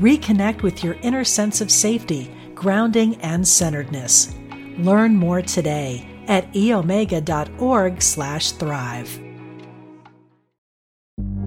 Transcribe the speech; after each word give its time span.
Reconnect 0.00 0.62
with 0.62 0.82
your 0.82 0.94
inner 1.02 1.24
sense 1.24 1.60
of 1.60 1.70
safety, 1.70 2.34
grounding, 2.54 3.16
and 3.16 3.46
centeredness. 3.46 4.34
Learn 4.78 5.16
more 5.16 5.42
today 5.42 6.08
at 6.26 6.50
eomega.org/thrive. 6.52 9.23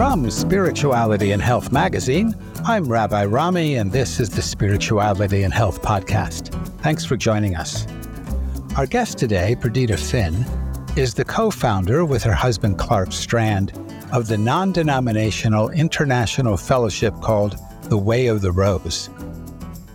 From 0.00 0.30
Spirituality 0.30 1.32
and 1.32 1.42
Health 1.42 1.72
magazine, 1.72 2.34
I'm 2.64 2.90
Rabbi 2.90 3.26
Rami, 3.26 3.74
and 3.74 3.92
this 3.92 4.18
is 4.18 4.30
the 4.30 4.40
Spirituality 4.40 5.42
and 5.42 5.52
Health 5.52 5.82
podcast. 5.82 6.54
Thanks 6.80 7.04
for 7.04 7.18
joining 7.18 7.54
us. 7.54 7.86
Our 8.78 8.86
guest 8.86 9.18
today, 9.18 9.56
Perdita 9.60 9.98
Finn, 9.98 10.46
is 10.96 11.12
the 11.12 11.26
co 11.26 11.50
founder 11.50 12.06
with 12.06 12.22
her 12.22 12.32
husband 12.32 12.78
Clark 12.78 13.12
Strand 13.12 13.74
of 14.10 14.26
the 14.26 14.38
non 14.38 14.72
denominational 14.72 15.68
international 15.68 16.56
fellowship 16.56 17.12
called 17.20 17.58
The 17.82 17.98
Way 17.98 18.28
of 18.28 18.40
the 18.40 18.52
Rose. 18.52 19.10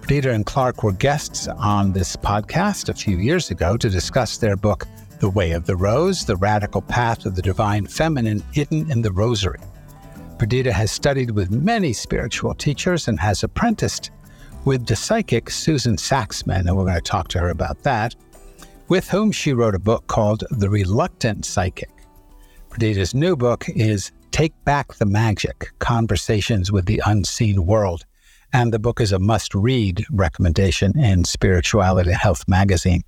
Perdita 0.02 0.30
and 0.30 0.46
Clark 0.46 0.84
were 0.84 0.92
guests 0.92 1.48
on 1.48 1.94
this 1.94 2.16
podcast 2.16 2.90
a 2.90 2.94
few 2.94 3.18
years 3.18 3.50
ago 3.50 3.76
to 3.76 3.90
discuss 3.90 4.38
their 4.38 4.56
book, 4.56 4.86
The 5.18 5.32
Way 5.32 5.54
of 5.54 5.66
the 5.66 5.76
Rose 5.76 6.26
The 6.26 6.36
Radical 6.36 6.84
Path 6.84 7.26
of 7.26 7.36
the 7.36 7.42
Divine 7.42 7.88
Feminine 7.88 8.44
Hidden 8.52 8.92
in 8.92 9.02
the 9.02 9.12
Rosary. 9.12 9.58
Perdita 10.38 10.74
has 10.74 10.92
studied 10.92 11.32
with 11.32 11.50
many 11.50 11.94
spiritual 11.94 12.54
teachers 12.54 13.08
and 13.08 13.18
has 13.20 13.44
apprenticed 13.44 14.12
with 14.66 14.86
the 14.86 14.96
psychic 14.96 15.46
Suzan 15.46 15.98
Saxman, 15.98 16.68
and 16.68 16.76
we're 16.76 16.84
going 16.84 16.96
to 16.96 17.02
talk 17.02 17.30
to 17.30 17.40
her 17.40 17.50
about 17.50 17.84
that, 17.84 18.16
with 18.90 19.10
whom 19.10 19.32
she 19.32 19.54
wrote 19.54 19.76
a 19.76 19.80
book 19.80 20.08
called 20.08 20.44
The 20.52 20.70
Reluctant 20.70 21.46
Psychic. 21.46 21.90
Perdita's 22.70 23.16
new 23.16 23.38
book 23.38 23.64
is 23.70 24.12
Take 24.32 24.54
Back 24.66 24.96
the 24.96 25.06
Magic 25.06 25.72
Conversations 25.80 26.70
with 26.70 26.86
the 26.86 27.02
Unseen 27.06 27.66
World, 27.66 28.04
and 28.52 28.74
the 28.74 28.80
book 28.80 29.00
is 29.00 29.14
a 29.14 29.20
must 29.20 29.56
read 29.56 30.04
recommendation 30.12 31.00
in 31.00 31.24
Spirituality 31.24 32.10
and 32.10 32.20
Health 32.20 32.44
magazine. 32.46 33.04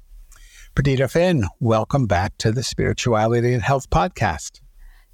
Perdita 0.75 1.09
Finn, 1.09 1.45
welcome 1.59 2.05
back 2.05 2.37
to 2.37 2.53
the 2.53 2.63
Spirituality 2.63 3.53
and 3.53 3.63
Health 3.63 3.89
podcast. 3.89 4.61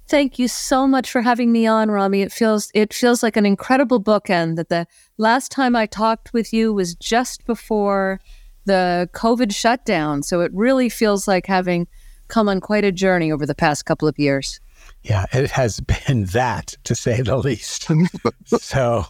Thank 0.06 0.38
you 0.38 0.48
so 0.48 0.86
much 0.86 1.10
for 1.10 1.22
having 1.22 1.50
me 1.50 1.66
on, 1.66 1.90
Rami. 1.90 2.20
It 2.20 2.32
feels 2.32 2.70
it 2.74 2.92
feels 2.92 3.22
like 3.22 3.36
an 3.36 3.46
incredible 3.46 4.02
bookend. 4.02 4.56
That 4.56 4.68
the 4.68 4.86
last 5.16 5.50
time 5.50 5.74
I 5.74 5.86
talked 5.86 6.32
with 6.32 6.52
you 6.52 6.74
was 6.74 6.94
just 6.94 7.46
before 7.46 8.20
the 8.66 9.08
COVID 9.14 9.54
shutdown, 9.54 10.22
so 10.22 10.40
it 10.40 10.52
really 10.52 10.88
feels 10.88 11.26
like 11.26 11.46
having 11.46 11.86
come 12.28 12.48
on 12.48 12.60
quite 12.60 12.84
a 12.84 12.92
journey 12.92 13.32
over 13.32 13.46
the 13.46 13.54
past 13.54 13.86
couple 13.86 14.06
of 14.06 14.18
years. 14.18 14.60
Yeah, 15.02 15.26
it 15.32 15.50
has 15.50 15.80
been 15.80 16.24
that 16.26 16.76
to 16.84 16.94
say 16.94 17.22
the 17.22 17.36
least. 17.36 17.88
so, 18.46 19.04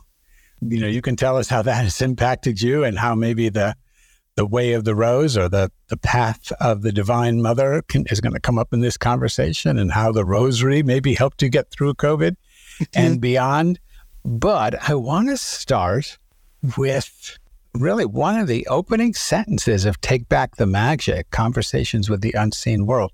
you 0.61 0.81
know, 0.81 0.89
you 0.89 1.03
can 1.03 1.17
tell 1.17 1.37
us 1.37 1.49
how 1.49 1.63
that 1.63 1.85
has 1.85 2.01
impacted 2.03 2.61
you 2.61 2.85
and 2.85 2.99
how 2.99 3.15
maybe 3.15 3.49
the 3.49 3.77
the 4.37 4.47
way 4.47 4.73
of 4.73 4.85
the 4.85 4.95
rose 4.95 5.37
or 5.37 5.49
the, 5.49 5.71
the 5.89 5.97
path 5.97 6.51
of 6.61 6.83
the 6.83 6.93
divine 6.93 7.41
mother 7.41 7.83
can, 7.89 8.05
is 8.11 8.21
going 8.21 8.33
to 8.33 8.41
come 8.41 8.59
up 8.59 8.73
in 8.73 8.81
this 8.81 8.97
conversation 8.97 9.79
and 9.79 9.93
how 9.93 10.11
the 10.11 10.25
rosary 10.25 10.83
maybe 10.83 11.15
helped 11.15 11.43
you 11.43 11.49
get 11.49 11.71
through 11.71 11.95
COVID 11.95 12.31
mm-hmm. 12.31 12.85
and 12.95 13.21
beyond. 13.21 13.79
But 14.25 14.89
I 14.89 14.95
want 14.95 15.29
to 15.29 15.37
start 15.37 16.19
with 16.77 17.39
really 17.75 18.07
one 18.07 18.39
of 18.39 18.49
the 18.49 18.67
opening 18.69 19.15
sentences 19.15 19.85
of 19.85 20.01
Take 20.01 20.29
Back 20.29 20.57
the 20.57 20.67
Magic 20.67 21.31
Conversations 21.31 22.09
with 22.09 22.21
the 22.21 22.33
Unseen 22.33 22.87
World 22.87 23.13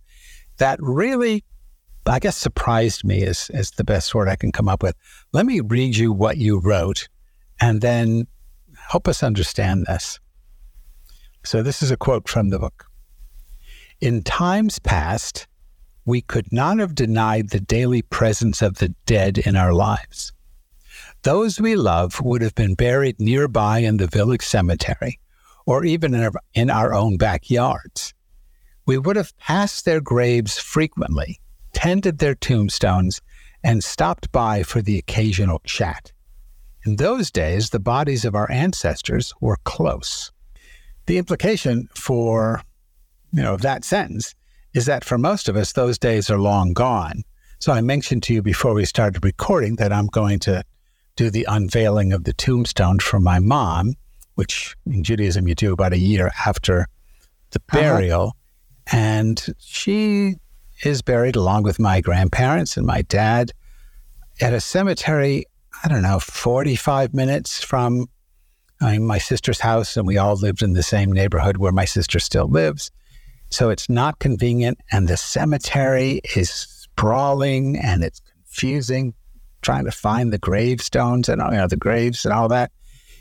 that 0.58 0.78
really, 0.80 1.42
I 2.06 2.18
guess, 2.18 2.36
surprised 2.36 3.04
me 3.04 3.22
is, 3.22 3.50
is 3.52 3.72
the 3.72 3.84
best 3.84 4.14
word 4.14 4.28
I 4.28 4.36
can 4.36 4.52
come 4.52 4.68
up 4.68 4.82
with. 4.82 4.94
Let 5.32 5.46
me 5.46 5.60
read 5.60 5.96
you 5.96 6.12
what 6.12 6.36
you 6.36 6.60
wrote 6.60 7.08
and 7.60 7.80
then 7.80 8.26
help 8.88 9.08
us 9.08 9.22
understand 9.22 9.86
this. 9.86 10.20
So, 11.42 11.62
this 11.62 11.82
is 11.82 11.90
a 11.90 11.96
quote 11.96 12.28
from 12.28 12.50
the 12.50 12.58
book. 12.58 12.86
In 14.00 14.22
times 14.22 14.78
past, 14.78 15.46
we 16.04 16.20
could 16.20 16.52
not 16.52 16.78
have 16.78 16.94
denied 16.94 17.50
the 17.50 17.60
daily 17.60 18.02
presence 18.02 18.62
of 18.62 18.76
the 18.76 18.90
dead 19.06 19.38
in 19.38 19.56
our 19.56 19.72
lives. 19.72 20.32
Those 21.22 21.60
we 21.60 21.76
love 21.76 22.20
would 22.20 22.42
have 22.42 22.54
been 22.54 22.74
buried 22.74 23.20
nearby 23.20 23.80
in 23.80 23.98
the 23.98 24.06
village 24.06 24.42
cemetery 24.42 25.18
or 25.66 25.84
even 25.84 26.14
in 26.14 26.22
our, 26.22 26.32
in 26.54 26.70
our 26.70 26.94
own 26.94 27.16
backyards. 27.16 28.14
We 28.86 28.98
would 28.98 29.16
have 29.16 29.36
passed 29.38 29.84
their 29.84 30.00
graves 30.00 30.58
frequently, 30.58 31.40
tended 31.72 32.18
their 32.18 32.34
tombstones, 32.34 33.20
and 33.62 33.84
stopped 33.84 34.32
by 34.32 34.62
for 34.62 34.80
the 34.80 34.98
occasional 34.98 35.60
chat. 35.64 36.12
In 36.86 36.96
those 36.96 37.30
days, 37.30 37.70
the 37.70 37.78
bodies 37.78 38.24
of 38.24 38.34
our 38.34 38.50
ancestors 38.50 39.34
were 39.40 39.58
close. 39.64 40.32
The 41.10 41.18
implication 41.18 41.88
for, 41.92 42.62
you 43.32 43.42
know, 43.42 43.56
that 43.56 43.84
sentence 43.84 44.32
is 44.74 44.86
that 44.86 45.04
for 45.04 45.18
most 45.18 45.48
of 45.48 45.56
us, 45.56 45.72
those 45.72 45.98
days 45.98 46.30
are 46.30 46.38
long 46.38 46.72
gone. 46.72 47.24
So 47.58 47.72
I 47.72 47.80
mentioned 47.80 48.22
to 48.22 48.34
you 48.34 48.42
before 48.42 48.74
we 48.74 48.84
started 48.84 49.24
recording 49.24 49.74
that 49.74 49.92
I'm 49.92 50.06
going 50.06 50.38
to 50.38 50.62
do 51.16 51.28
the 51.28 51.44
unveiling 51.48 52.12
of 52.12 52.22
the 52.22 52.32
tombstone 52.32 53.00
for 53.00 53.18
my 53.18 53.40
mom, 53.40 53.94
which 54.36 54.76
in 54.86 55.02
Judaism 55.02 55.48
you 55.48 55.56
do 55.56 55.72
about 55.72 55.92
a 55.92 55.98
year 55.98 56.30
after 56.46 56.86
the 57.50 57.60
uh-huh. 57.72 57.80
burial. 57.80 58.22
Uh-huh. 58.86 58.96
And 58.96 59.46
she 59.58 60.36
is 60.84 61.02
buried 61.02 61.34
along 61.34 61.64
with 61.64 61.80
my 61.80 62.00
grandparents 62.00 62.76
and 62.76 62.86
my 62.86 63.02
dad 63.02 63.50
at 64.40 64.52
a 64.52 64.60
cemetery, 64.60 65.44
I 65.82 65.88
don't 65.88 66.02
know, 66.02 66.20
45 66.20 67.14
minutes 67.14 67.64
from 67.64 68.06
I'm 68.80 69.06
my 69.06 69.18
sister's 69.18 69.60
house, 69.60 69.96
and 69.96 70.06
we 70.06 70.18
all 70.18 70.36
lived 70.36 70.62
in 70.62 70.72
the 70.72 70.82
same 70.82 71.12
neighborhood 71.12 71.58
where 71.58 71.72
my 71.72 71.84
sister 71.84 72.18
still 72.18 72.48
lives. 72.48 72.90
So 73.50 73.70
it's 73.70 73.88
not 73.88 74.18
convenient, 74.18 74.78
and 74.90 75.08
the 75.08 75.16
cemetery 75.16 76.20
is 76.36 76.50
sprawling 76.50 77.76
and 77.78 78.02
it's 78.02 78.20
confusing 78.20 79.14
trying 79.62 79.84
to 79.84 79.90
find 79.90 80.32
the 80.32 80.38
gravestones 80.38 81.28
and 81.28 81.40
you 81.42 81.58
know, 81.58 81.66
the 81.66 81.76
graves 81.76 82.24
and 82.24 82.32
all 82.32 82.48
that. 82.48 82.72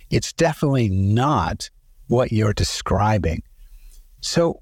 It's 0.09 0.33
definitely 0.33 0.89
not 0.89 1.69
what 2.07 2.31
you're 2.31 2.53
describing. 2.53 3.43
So, 4.21 4.61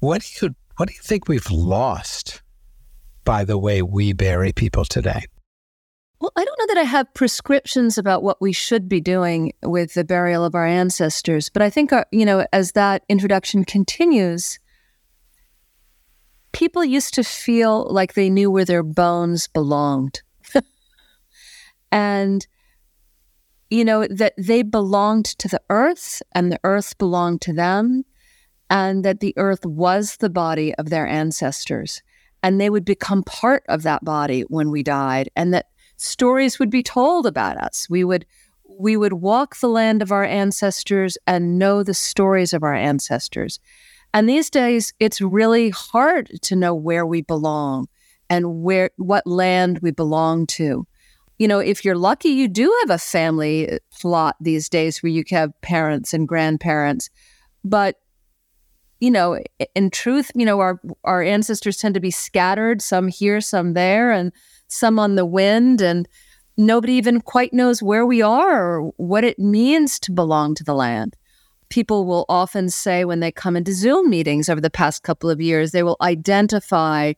what 0.00 0.22
do 0.22 0.46
you 0.46 0.54
what 0.76 0.88
do 0.88 0.94
you 0.94 1.02
think 1.02 1.28
we've 1.28 1.50
lost 1.50 2.42
by 3.24 3.44
the 3.44 3.58
way 3.58 3.82
we 3.82 4.12
bury 4.12 4.52
people 4.52 4.84
today? 4.84 5.24
Well, 6.22 6.30
I 6.36 6.44
don't 6.44 6.58
know 6.60 6.66
that 6.72 6.80
I 6.80 6.84
have 6.84 7.12
prescriptions 7.14 7.98
about 7.98 8.22
what 8.22 8.40
we 8.40 8.52
should 8.52 8.88
be 8.88 9.00
doing 9.00 9.54
with 9.60 9.94
the 9.94 10.04
burial 10.04 10.44
of 10.44 10.54
our 10.54 10.64
ancestors, 10.64 11.48
but 11.48 11.62
I 11.62 11.68
think, 11.68 11.92
our, 11.92 12.02
uh, 12.02 12.04
you 12.12 12.24
know, 12.24 12.46
as 12.52 12.72
that 12.72 13.02
introduction 13.08 13.64
continues, 13.64 14.60
people 16.52 16.84
used 16.84 17.12
to 17.14 17.24
feel 17.24 17.92
like 17.92 18.14
they 18.14 18.30
knew 18.30 18.52
where 18.52 18.64
their 18.64 18.84
bones 18.84 19.48
belonged. 19.48 20.22
and, 21.90 22.46
you 23.68 23.84
know, 23.84 24.06
that 24.06 24.34
they 24.38 24.62
belonged 24.62 25.24
to 25.24 25.48
the 25.48 25.60
earth 25.70 26.22
and 26.36 26.52
the 26.52 26.60
earth 26.62 26.96
belonged 26.98 27.40
to 27.40 27.52
them, 27.52 28.04
and 28.70 29.04
that 29.04 29.18
the 29.18 29.34
earth 29.36 29.66
was 29.66 30.18
the 30.18 30.30
body 30.30 30.72
of 30.76 30.88
their 30.88 31.08
ancestors. 31.08 32.00
and 32.42 32.60
they 32.60 32.68
would 32.68 32.84
become 32.84 33.22
part 33.22 33.62
of 33.68 33.82
that 33.82 34.04
body 34.04 34.42
when 34.42 34.70
we 34.70 34.82
died, 34.82 35.28
and 35.36 35.54
that 35.54 35.66
stories 36.02 36.58
would 36.58 36.70
be 36.70 36.82
told 36.82 37.26
about 37.26 37.56
us. 37.56 37.86
We 37.88 38.04
would 38.04 38.26
we 38.78 38.96
would 38.96 39.12
walk 39.12 39.56
the 39.56 39.68
land 39.68 40.02
of 40.02 40.10
our 40.10 40.24
ancestors 40.24 41.18
and 41.26 41.58
know 41.58 41.82
the 41.82 41.94
stories 41.94 42.52
of 42.52 42.62
our 42.62 42.74
ancestors. 42.74 43.60
And 44.14 44.28
these 44.28 44.50
days, 44.50 44.94
it's 44.98 45.20
really 45.20 45.70
hard 45.70 46.30
to 46.42 46.56
know 46.56 46.74
where 46.74 47.06
we 47.06 47.22
belong 47.22 47.88
and 48.28 48.62
where 48.62 48.90
what 48.96 49.26
land 49.26 49.80
we 49.80 49.90
belong 49.90 50.46
to. 50.48 50.86
You 51.38 51.48
know, 51.48 51.58
if 51.58 51.84
you're 51.84 51.96
lucky, 51.96 52.30
you 52.30 52.48
do 52.48 52.74
have 52.82 52.90
a 52.90 52.98
family 52.98 53.78
plot 54.00 54.36
these 54.40 54.68
days 54.68 55.02
where 55.02 55.10
you 55.10 55.24
have 55.30 55.58
parents 55.60 56.12
and 56.14 56.28
grandparents. 56.28 57.10
But 57.64 57.96
you 59.00 59.10
know, 59.10 59.40
in 59.74 59.90
truth, 59.90 60.30
you 60.34 60.46
know, 60.46 60.60
our 60.60 60.80
our 61.04 61.22
ancestors 61.22 61.76
tend 61.76 61.94
to 61.94 62.00
be 62.00 62.12
scattered, 62.12 62.80
some 62.80 63.08
here, 63.08 63.40
some 63.40 63.74
there, 63.74 64.12
and 64.12 64.32
some 64.72 64.98
on 64.98 65.14
the 65.14 65.26
wind, 65.26 65.80
and 65.80 66.08
nobody 66.56 66.94
even 66.94 67.20
quite 67.20 67.52
knows 67.52 67.82
where 67.82 68.06
we 68.06 68.22
are 68.22 68.80
or 68.80 68.92
what 68.96 69.24
it 69.24 69.38
means 69.38 69.98
to 70.00 70.12
belong 70.12 70.54
to 70.56 70.64
the 70.64 70.74
land. 70.74 71.16
People 71.68 72.04
will 72.04 72.26
often 72.28 72.68
say 72.68 73.04
when 73.04 73.20
they 73.20 73.32
come 73.32 73.56
into 73.56 73.72
Zoom 73.72 74.10
meetings 74.10 74.48
over 74.48 74.60
the 74.60 74.70
past 74.70 75.02
couple 75.02 75.30
of 75.30 75.40
years, 75.40 75.72
they 75.72 75.82
will 75.82 75.96
identify 76.00 77.12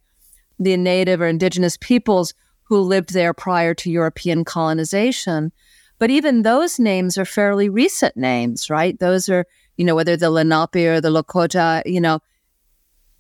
the 0.58 0.76
native 0.76 1.20
or 1.20 1.26
indigenous 1.26 1.76
peoples 1.80 2.34
who 2.62 2.80
lived 2.80 3.12
there 3.12 3.34
prior 3.34 3.74
to 3.74 3.90
European 3.90 4.44
colonization. 4.44 5.52
But 5.98 6.10
even 6.10 6.42
those 6.42 6.78
names 6.78 7.18
are 7.18 7.24
fairly 7.24 7.68
recent 7.68 8.16
names, 8.16 8.70
right? 8.70 8.98
Those 8.98 9.28
are 9.28 9.46
you 9.76 9.84
know, 9.84 9.94
whether 9.94 10.16
the 10.16 10.30
Lenape 10.30 10.76
or 10.76 11.00
the 11.00 11.10
Lakota, 11.10 11.82
you 11.86 12.00
know, 12.00 12.20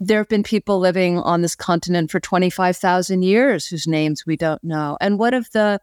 there 0.00 0.18
have 0.18 0.28
been 0.28 0.42
people 0.42 0.78
living 0.78 1.18
on 1.18 1.42
this 1.42 1.54
continent 1.54 2.10
for 2.10 2.20
25,000 2.20 3.22
years 3.22 3.66
whose 3.66 3.86
names 3.86 4.26
we 4.26 4.36
don't 4.36 4.62
know. 4.64 4.96
And 5.00 5.18
what 5.18 5.34
of 5.34 5.50
the 5.52 5.80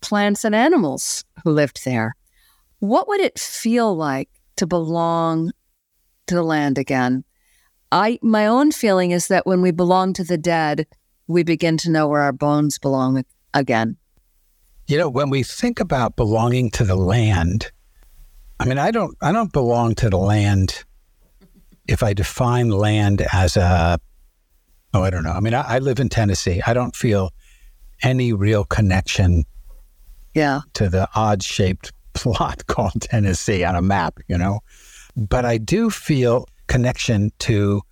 plants 0.00 0.44
and 0.44 0.54
animals 0.54 1.24
who 1.44 1.50
lived 1.50 1.84
there? 1.84 2.16
What 2.80 3.08
would 3.08 3.20
it 3.20 3.38
feel 3.38 3.94
like 3.94 4.28
to 4.56 4.66
belong 4.66 5.52
to 6.26 6.34
the 6.34 6.42
land 6.42 6.78
again? 6.78 7.24
I 7.92 8.18
my 8.22 8.46
own 8.46 8.72
feeling 8.72 9.10
is 9.10 9.28
that 9.28 9.46
when 9.46 9.60
we 9.60 9.70
belong 9.70 10.14
to 10.14 10.24
the 10.24 10.38
dead, 10.38 10.86
we 11.26 11.42
begin 11.42 11.76
to 11.78 11.90
know 11.90 12.08
where 12.08 12.22
our 12.22 12.32
bones 12.32 12.78
belong 12.78 13.22
again. 13.54 13.96
You 14.88 14.98
know, 14.98 15.08
when 15.08 15.30
we 15.30 15.42
think 15.42 15.78
about 15.78 16.16
belonging 16.16 16.70
to 16.70 16.84
the 16.84 16.96
land, 16.96 17.70
I 18.58 18.64
mean, 18.64 18.78
I 18.78 18.90
don't 18.90 19.16
I 19.20 19.30
don't 19.30 19.52
belong 19.52 19.94
to 19.96 20.10
the 20.10 20.18
land 20.18 20.84
if 21.86 22.02
I 22.02 22.12
define 22.12 22.70
land 22.70 23.26
as 23.32 23.56
a 23.56 23.98
oh, 24.94 25.02
I 25.02 25.10
don't 25.10 25.24
know. 25.24 25.32
I 25.32 25.40
mean, 25.40 25.54
I, 25.54 25.62
I 25.62 25.78
live 25.78 26.00
in 26.00 26.08
Tennessee. 26.08 26.60
I 26.66 26.74
don't 26.74 26.94
feel 26.94 27.30
any 28.02 28.32
real 28.32 28.64
connection 28.64 29.44
yeah. 30.34 30.60
to 30.74 30.88
the 30.88 31.08
odd 31.14 31.42
shaped 31.42 31.92
plot 32.14 32.66
called 32.66 33.00
Tennessee 33.00 33.64
on 33.64 33.74
a 33.74 33.82
map, 33.82 34.18
you 34.28 34.36
know. 34.36 34.60
But 35.16 35.44
I 35.44 35.58
do 35.58 35.90
feel 35.90 36.46
connection 36.66 37.32
to 37.40 37.82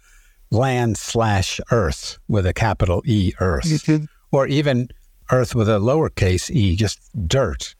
land 0.51 0.97
slash 0.97 1.61
earth 1.71 2.19
with 2.29 2.47
a 2.47 2.53
capital 2.53 3.03
E 3.07 3.33
earth. 3.41 3.65
Mm-hmm. 3.65 4.05
Or 4.33 4.47
even 4.47 4.89
earth 5.31 5.55
with 5.55 5.69
a 5.69 5.79
lowercase 5.79 6.51
e, 6.51 6.77
just 6.77 7.01
dirt. 7.27 7.75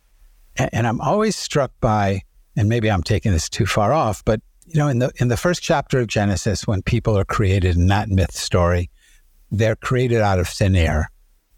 And, 0.56 0.71
and 0.73 0.87
I'm 0.87 1.01
always 1.01 1.37
struck 1.37 1.73
by 1.81 2.23
and 2.56 2.69
maybe 2.69 2.91
I'm 2.91 3.03
taking 3.03 3.33
this 3.33 3.49
too 3.49 3.67
far 3.67 3.93
off, 3.93 4.25
but 4.25 4.41
you 4.72 4.78
know, 4.78 4.87
in 4.87 5.00
the 5.00 5.11
in 5.17 5.28
the 5.28 5.37
first 5.37 5.62
chapter 5.62 5.99
of 5.99 6.06
Genesis, 6.06 6.67
when 6.67 6.82
people 6.82 7.19
are 7.19 7.25
created 7.25 7.75
in 7.75 7.88
that 7.88 8.08
myth 8.08 8.32
story, 8.32 8.88
they're 9.50 9.75
created 9.75 10.20
out 10.20 10.38
of 10.38 10.46
thin 10.46 10.76
air. 10.76 11.11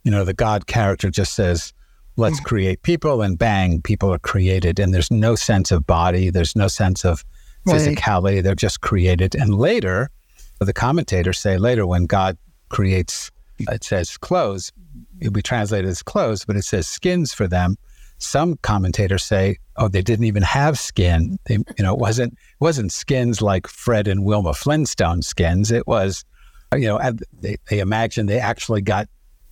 You 0.02 0.10
know, 0.10 0.24
the 0.24 0.32
God 0.32 0.66
character 0.66 1.10
just 1.10 1.34
says, 1.34 1.74
"Let's 2.16 2.40
mm. 2.40 2.44
create 2.44 2.82
people," 2.82 3.20
and 3.20 3.38
bang, 3.38 3.82
people 3.82 4.12
are 4.12 4.18
created, 4.18 4.80
and 4.80 4.94
there's 4.94 5.10
no 5.10 5.34
sense 5.34 5.70
of 5.70 5.86
body, 5.86 6.30
there's 6.30 6.56
no 6.56 6.68
sense 6.68 7.04
of 7.04 7.22
physicality. 7.68 8.36
Right. 8.36 8.44
They're 8.44 8.54
just 8.54 8.80
created, 8.80 9.34
and 9.34 9.54
later, 9.56 10.10
the 10.58 10.72
commentators 10.72 11.38
say 11.38 11.58
later 11.58 11.86
when 11.86 12.06
God 12.06 12.38
creates, 12.70 13.30
it 13.58 13.84
says 13.84 14.16
clothes. 14.16 14.72
It'll 15.20 15.32
be 15.34 15.42
translated 15.42 15.90
as 15.90 16.02
clothes, 16.02 16.46
but 16.46 16.56
it 16.56 16.64
says 16.64 16.88
skins 16.88 17.34
for 17.34 17.46
them 17.46 17.76
some 18.22 18.56
commentators 18.62 19.24
say, 19.24 19.58
oh, 19.76 19.88
they 19.88 20.02
didn't 20.02 20.26
even 20.26 20.42
have 20.42 20.78
skin. 20.78 21.38
They, 21.46 21.54
you 21.54 21.84
know, 21.84 21.94
it 21.94 21.98
wasn't 21.98 22.32
it 22.34 22.60
wasn't 22.60 22.92
skins 22.92 23.42
like 23.42 23.66
Fred 23.66 24.08
and 24.08 24.24
Wilma 24.24 24.54
Flintstone 24.54 25.22
skins. 25.22 25.70
It 25.70 25.86
was, 25.86 26.24
you 26.74 26.86
know, 26.86 27.00
they, 27.40 27.56
they 27.68 27.80
imagine 27.80 28.26
they 28.26 28.38
actually 28.38 28.82
got, 28.82 29.08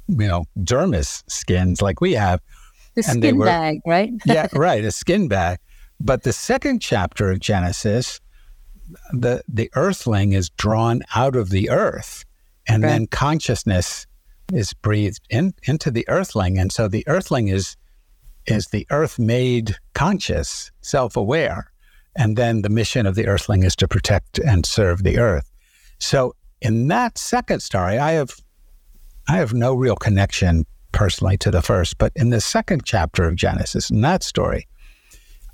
you 0.08 0.28
know, 0.28 0.44
dermis 0.58 1.22
skins 1.28 1.82
like 1.82 2.00
we 2.00 2.12
have. 2.12 2.40
The 2.94 3.04
and 3.08 3.22
skin 3.22 3.36
were, 3.38 3.46
bag, 3.46 3.80
right? 3.86 4.12
yeah, 4.24 4.48
right, 4.52 4.84
a 4.84 4.90
skin 4.90 5.28
bag. 5.28 5.58
But 6.00 6.22
the 6.22 6.32
second 6.32 6.80
chapter 6.80 7.30
of 7.30 7.40
Genesis, 7.40 8.20
the 9.12 9.42
the 9.48 9.70
earthling 9.74 10.32
is 10.32 10.50
drawn 10.50 11.02
out 11.14 11.36
of 11.36 11.50
the 11.50 11.70
earth, 11.70 12.24
and 12.66 12.82
right. 12.82 12.90
then 12.90 13.06
consciousness 13.06 14.06
is 14.52 14.72
breathed 14.72 15.20
in, 15.30 15.54
into 15.64 15.90
the 15.90 16.08
earthling, 16.08 16.58
and 16.58 16.72
so 16.72 16.88
the 16.88 17.04
earthling 17.06 17.48
is 17.48 17.76
is 18.50 18.68
the 18.68 18.86
earth 18.90 19.18
made 19.18 19.76
conscious, 19.94 20.70
self 20.82 21.16
aware. 21.16 21.70
And 22.16 22.36
then 22.36 22.62
the 22.62 22.68
mission 22.68 23.06
of 23.06 23.14
the 23.14 23.26
earthling 23.26 23.62
is 23.62 23.76
to 23.76 23.88
protect 23.88 24.38
and 24.38 24.66
serve 24.66 25.02
the 25.02 25.18
earth. 25.18 25.50
So 25.98 26.34
in 26.60 26.88
that 26.88 27.18
second 27.18 27.60
story, 27.60 27.98
I 27.98 28.12
have 28.12 28.34
I 29.28 29.36
have 29.36 29.54
no 29.54 29.74
real 29.74 29.96
connection 29.96 30.66
personally 30.92 31.36
to 31.38 31.50
the 31.50 31.62
first, 31.62 31.98
but 31.98 32.12
in 32.16 32.30
the 32.30 32.40
second 32.40 32.84
chapter 32.84 33.24
of 33.24 33.36
Genesis, 33.36 33.90
in 33.90 34.00
that 34.00 34.24
story, 34.24 34.66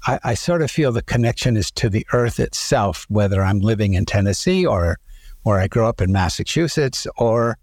I, 0.06 0.18
I 0.24 0.34
sort 0.34 0.62
of 0.62 0.70
feel 0.70 0.92
the 0.92 1.02
connection 1.02 1.56
is 1.56 1.70
to 1.72 1.90
the 1.90 2.06
earth 2.12 2.40
itself, 2.40 3.04
whether 3.08 3.42
I'm 3.42 3.60
living 3.60 3.94
in 3.94 4.06
Tennessee 4.06 4.64
or 4.64 4.98
or 5.44 5.60
I 5.60 5.68
grew 5.68 5.86
up 5.86 6.00
in 6.00 6.10
Massachusetts, 6.10 7.06
or 7.18 7.56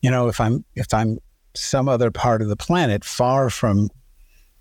you 0.00 0.10
know, 0.10 0.28
if 0.28 0.40
I'm 0.40 0.64
if 0.74 0.92
I'm 0.94 1.18
some 1.54 1.88
other 1.88 2.10
part 2.10 2.40
of 2.40 2.48
the 2.48 2.56
planet 2.56 3.04
far 3.04 3.50
from 3.50 3.88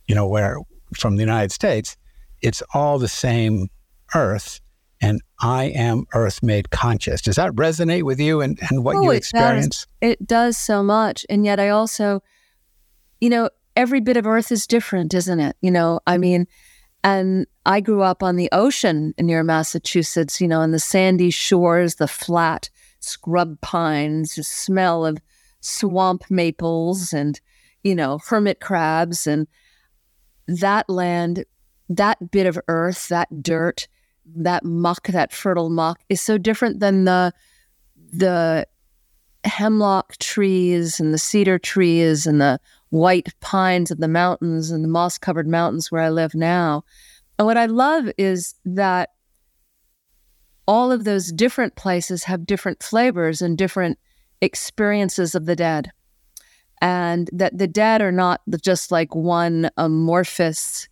you 0.07 0.15
know, 0.15 0.27
where 0.27 0.57
from 0.95 1.15
the 1.15 1.21
United 1.21 1.51
States, 1.51 1.97
it's 2.41 2.63
all 2.73 2.99
the 2.99 3.07
same 3.07 3.67
earth 4.15 4.61
and 5.01 5.21
I 5.39 5.65
am 5.65 6.05
earth 6.13 6.41
made 6.41 6.71
conscious. 6.71 7.21
Does 7.21 7.35
that 7.35 7.51
resonate 7.51 8.03
with 8.03 8.19
you 8.19 8.41
and, 8.41 8.57
and 8.69 8.83
what 8.83 8.95
oh, 8.95 9.03
you 9.03 9.11
experience? 9.11 9.85
It 10.01 10.05
does. 10.05 10.11
it 10.11 10.27
does 10.27 10.57
so 10.57 10.81
much. 10.81 11.25
And 11.29 11.45
yet 11.45 11.59
I 11.59 11.69
also, 11.69 12.23
you 13.21 13.29
know, 13.29 13.49
every 13.75 13.99
bit 13.99 14.17
of 14.17 14.25
earth 14.25 14.51
is 14.51 14.65
different, 14.65 15.13
isn't 15.13 15.39
it? 15.39 15.55
You 15.61 15.71
know, 15.71 15.99
I 16.07 16.17
mean, 16.17 16.47
and 17.03 17.45
I 17.65 17.79
grew 17.79 18.01
up 18.01 18.23
on 18.23 18.37
the 18.37 18.49
ocean 18.51 19.13
near 19.19 19.43
Massachusetts, 19.43 20.41
you 20.41 20.47
know, 20.47 20.61
on 20.61 20.71
the 20.71 20.79
sandy 20.79 21.29
shores, 21.29 21.95
the 21.95 22.07
flat 22.07 22.69
scrub 22.99 23.61
pines, 23.61 24.35
the 24.35 24.43
smell 24.43 25.05
of 25.05 25.19
swamp 25.61 26.23
maples 26.29 27.13
and, 27.13 27.39
you 27.83 27.93
know, 27.93 28.19
hermit 28.27 28.59
crabs 28.59 29.27
and 29.27 29.47
that 30.47 30.89
land, 30.89 31.45
that 31.89 32.31
bit 32.31 32.47
of 32.47 32.59
earth, 32.67 33.07
that 33.09 33.43
dirt, 33.43 33.87
that 34.35 34.63
muck, 34.63 35.07
that 35.07 35.33
fertile 35.33 35.69
muck 35.69 36.01
is 36.09 36.21
so 36.21 36.37
different 36.37 36.79
than 36.79 37.05
the 37.05 37.33
the 38.11 38.67
hemlock 39.43 40.17
trees 40.17 40.99
and 40.99 41.13
the 41.13 41.17
cedar 41.17 41.59
trees 41.59 42.25
and 42.25 42.41
the 42.41 42.59
white 42.89 43.27
pines 43.39 43.91
of 43.91 43.99
the 43.99 44.07
mountains 44.07 44.71
and 44.71 44.83
the 44.83 44.89
moss 44.89 45.17
covered 45.17 45.47
mountains 45.47 45.91
where 45.91 46.01
I 46.01 46.09
live 46.09 46.33
now. 46.33 46.83
And 47.37 47.45
what 47.45 47.57
I 47.57 47.65
love 47.65 48.09
is 48.17 48.55
that 48.65 49.11
all 50.67 50.91
of 50.91 51.03
those 51.03 51.31
different 51.31 51.75
places 51.75 52.25
have 52.25 52.45
different 52.45 52.83
flavors 52.83 53.41
and 53.41 53.57
different 53.57 53.99
experiences 54.41 55.33
of 55.35 55.45
the 55.45 55.55
dead 55.55 55.91
and 56.81 57.29
that 57.33 57.57
the 57.57 57.67
dead 57.67 58.01
are 58.01 58.11
not 58.11 58.41
just 58.63 58.91
like 58.91 59.15
one 59.15 59.69
amorphous 59.77 60.87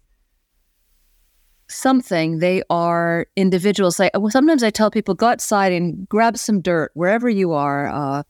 something. 1.67 2.39
They 2.39 2.61
are 2.69 3.25
individuals. 3.35 3.99
Like 3.99 4.11
sometimes 4.29 4.63
i 4.63 4.69
tell 4.69 4.91
people 4.91 5.15
go 5.15 5.27
outside 5.27 5.71
and 5.71 6.07
grab 6.07 6.37
some 6.37 6.61
dirt 6.61 6.91
wherever 6.93 7.27
you 7.29 7.53
are 7.53 7.87
uh, 7.87 8.23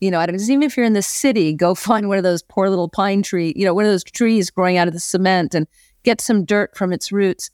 you 0.00 0.10
know 0.10 0.22
even 0.22 0.62
if 0.62 0.76
you're 0.76 0.86
in 0.86 0.92
the 0.92 1.02
city 1.02 1.54
go 1.54 1.74
find 1.88 2.08
one 2.08 2.18
of 2.18 2.24
those 2.24 2.42
poor 2.42 2.68
little 2.68 2.88
pine 2.88 3.22
tree 3.22 3.52
you 3.56 3.64
know 3.64 3.72
one 3.72 3.84
of 3.84 3.90
those 3.90 4.04
trees 4.04 4.50
growing 4.50 4.76
out 4.76 4.88
of 4.88 4.94
the 4.94 5.00
cement 5.00 5.54
and 5.54 5.66
get 6.02 6.20
some 6.20 6.44
dirt 6.44 6.76
from 6.76 6.92
its 6.92 7.12
roots. 7.12 7.50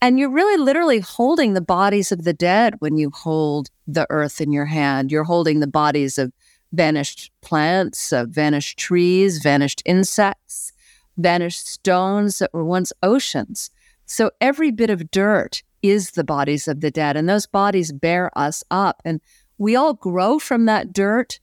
And 0.00 0.18
you're 0.18 0.30
really 0.30 0.62
literally 0.62 1.00
holding 1.00 1.54
the 1.54 1.60
bodies 1.60 2.12
of 2.12 2.24
the 2.24 2.34
dead 2.34 2.74
when 2.80 2.96
you 2.96 3.10
hold 3.10 3.70
the 3.86 4.06
earth 4.10 4.40
in 4.40 4.52
your 4.52 4.66
hand. 4.66 5.10
You're 5.10 5.24
holding 5.24 5.60
the 5.60 5.66
bodies 5.66 6.18
of 6.18 6.32
vanished 6.74 7.30
plants, 7.40 8.12
uh, 8.12 8.26
vanished 8.28 8.78
trees, 8.78 9.38
vanished 9.38 9.82
insects, 9.84 10.72
vanished 11.16 11.66
stones 11.66 12.38
that 12.38 12.52
were 12.52 12.64
once 12.64 12.92
oceans. 13.02 13.70
So 14.06 14.30
every 14.40 14.70
bit 14.70 14.90
of 14.90 15.10
dirt 15.10 15.62
is 15.82 16.12
the 16.12 16.24
bodies 16.24 16.66
of 16.68 16.80
the 16.80 16.90
dead, 16.90 17.16
and 17.16 17.28
those 17.28 17.46
bodies 17.46 17.92
bear 17.92 18.30
us 18.36 18.64
up. 18.70 19.00
And 19.04 19.20
we 19.58 19.76
all 19.76 19.94
grow 19.94 20.38
from 20.38 20.64
that 20.66 20.92
dirt, 20.92 21.40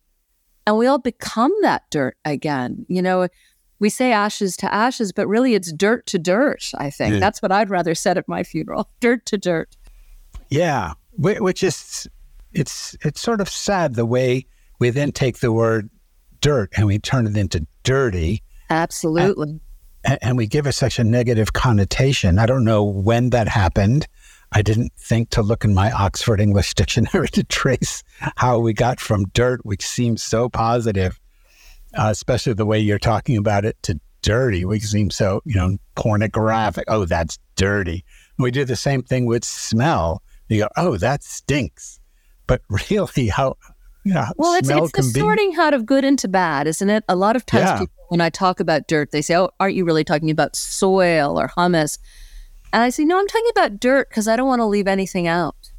and 0.65 0.77
we 0.77 0.88
all 0.88 1.00
become 1.00 1.53
that 1.61 1.83
dirt 1.89 2.17
again. 2.25 2.85
You 2.88 3.01
know, 3.01 3.27
we 3.79 3.89
say 3.89 4.11
ashes 4.11 4.57
to 4.57 4.73
ashes, 4.73 5.11
but 5.11 5.27
really 5.27 5.55
it's 5.55 5.71
dirt 5.71 6.05
to 6.07 6.19
dirt, 6.19 6.71
I 6.75 6.89
think. 6.89 7.13
Yeah. 7.13 7.19
That's 7.19 7.41
what 7.41 7.51
I'd 7.51 7.69
rather 7.69 7.95
said 7.95 8.17
at 8.17 8.27
my 8.27 8.43
funeral 8.43 8.89
dirt 9.00 9.25
to 9.27 9.38
dirt. 9.38 9.75
Yeah, 10.50 10.93
which 11.17 11.63
is, 11.63 12.07
it's, 12.51 12.95
it's 13.01 13.21
sort 13.21 13.41
of 13.41 13.50
sad 13.50 13.95
the 13.95 14.05
way 14.05 14.45
we 14.81 14.89
then 14.89 15.11
take 15.11 15.38
the 15.39 15.51
word 15.51 15.91
dirt 16.41 16.71
and 16.75 16.88
we 16.88 16.97
turn 16.97 17.27
it 17.27 17.38
into 17.38 17.67
dirty. 17.83 18.41
Absolutely. 18.71 19.59
And, 20.03 20.19
and 20.23 20.38
we 20.38 20.47
give 20.47 20.65
it 20.65 20.71
such 20.73 20.97
a 20.97 21.03
negative 21.03 21.53
connotation. 21.53 22.39
I 22.39 22.47
don't 22.47 22.63
know 22.63 22.83
when 22.83 23.29
that 23.29 23.47
happened. 23.47 24.07
I 24.51 24.63
didn't 24.63 24.91
think 24.97 25.29
to 25.29 25.43
look 25.43 25.63
in 25.63 25.75
my 25.75 25.91
Oxford 25.91 26.41
English 26.41 26.73
dictionary 26.73 27.27
to 27.27 27.43
trace 27.43 28.01
how 28.38 28.57
we 28.57 28.73
got 28.73 29.00
from 29.00 29.25
dirt, 29.35 29.63
which 29.63 29.85
seems 29.85 30.23
so 30.23 30.50
positive, 30.50 31.19
uh, 31.95 32.09
especially 32.09 32.53
the 32.53 32.65
way 32.65 32.79
you're 32.79 32.97
talking 32.97 33.38
about 33.38 33.65
it, 33.65 33.77
to 33.83 34.00
dirty, 34.23 34.65
which 34.65 34.81
seems 34.81 35.15
so, 35.15 35.43
you 35.45 35.55
know, 35.55 35.77
pornographic. 35.95 36.85
Oh, 36.88 37.05
that's 37.05 37.38
dirty. 37.55 38.03
And 38.39 38.43
we 38.43 38.50
do 38.50 38.65
the 38.65 38.75
same 38.75 39.03
thing 39.03 39.27
with 39.27 39.45
smell. 39.45 40.23
You 40.50 40.61
go, 40.61 40.69
oh, 40.75 40.97
that 40.97 41.23
stinks. 41.23 42.00
But 42.47 42.61
really, 42.89 43.27
how, 43.27 43.57
yeah, 44.03 44.29
well, 44.36 44.55
it's, 44.55 44.70
it's 44.70 44.91
the 44.93 45.03
sorting 45.03 45.55
out 45.60 45.74
of 45.74 45.86
good 45.86 46.03
into 46.03 46.27
bad, 46.27 46.67
isn't 46.67 46.89
it? 46.89 47.03
A 47.08 47.15
lot 47.15 47.36
of 47.36 47.46
times, 47.46 47.65
yeah. 47.65 47.79
people, 47.79 48.05
when 48.08 48.20
I 48.20 48.29
talk 48.29 48.60
about 48.60 48.88
dirt, 48.88 49.12
they 49.12 49.22
say, 49.22 49.36
"Oh, 49.36 49.51
aren't 49.60 49.75
you 49.75 49.86
really 49.86 50.03
talking 50.03 50.31
about 50.31 50.55
soil 50.55 51.39
or 51.39 51.51
humus?" 51.55 52.00
And 52.74 52.81
I 52.81 52.89
say, 52.89 53.05
"No, 53.05 53.20
I'm 53.20 53.27
talking 53.27 53.51
about 53.51 53.79
dirt 53.79 54.10
because 54.10 54.27
I 54.27 54.36
don't 54.36 54.48
want 54.48 54.60
to 54.60 54.65
leave 54.65 54.88
anything 54.88 55.27
out." 55.27 55.72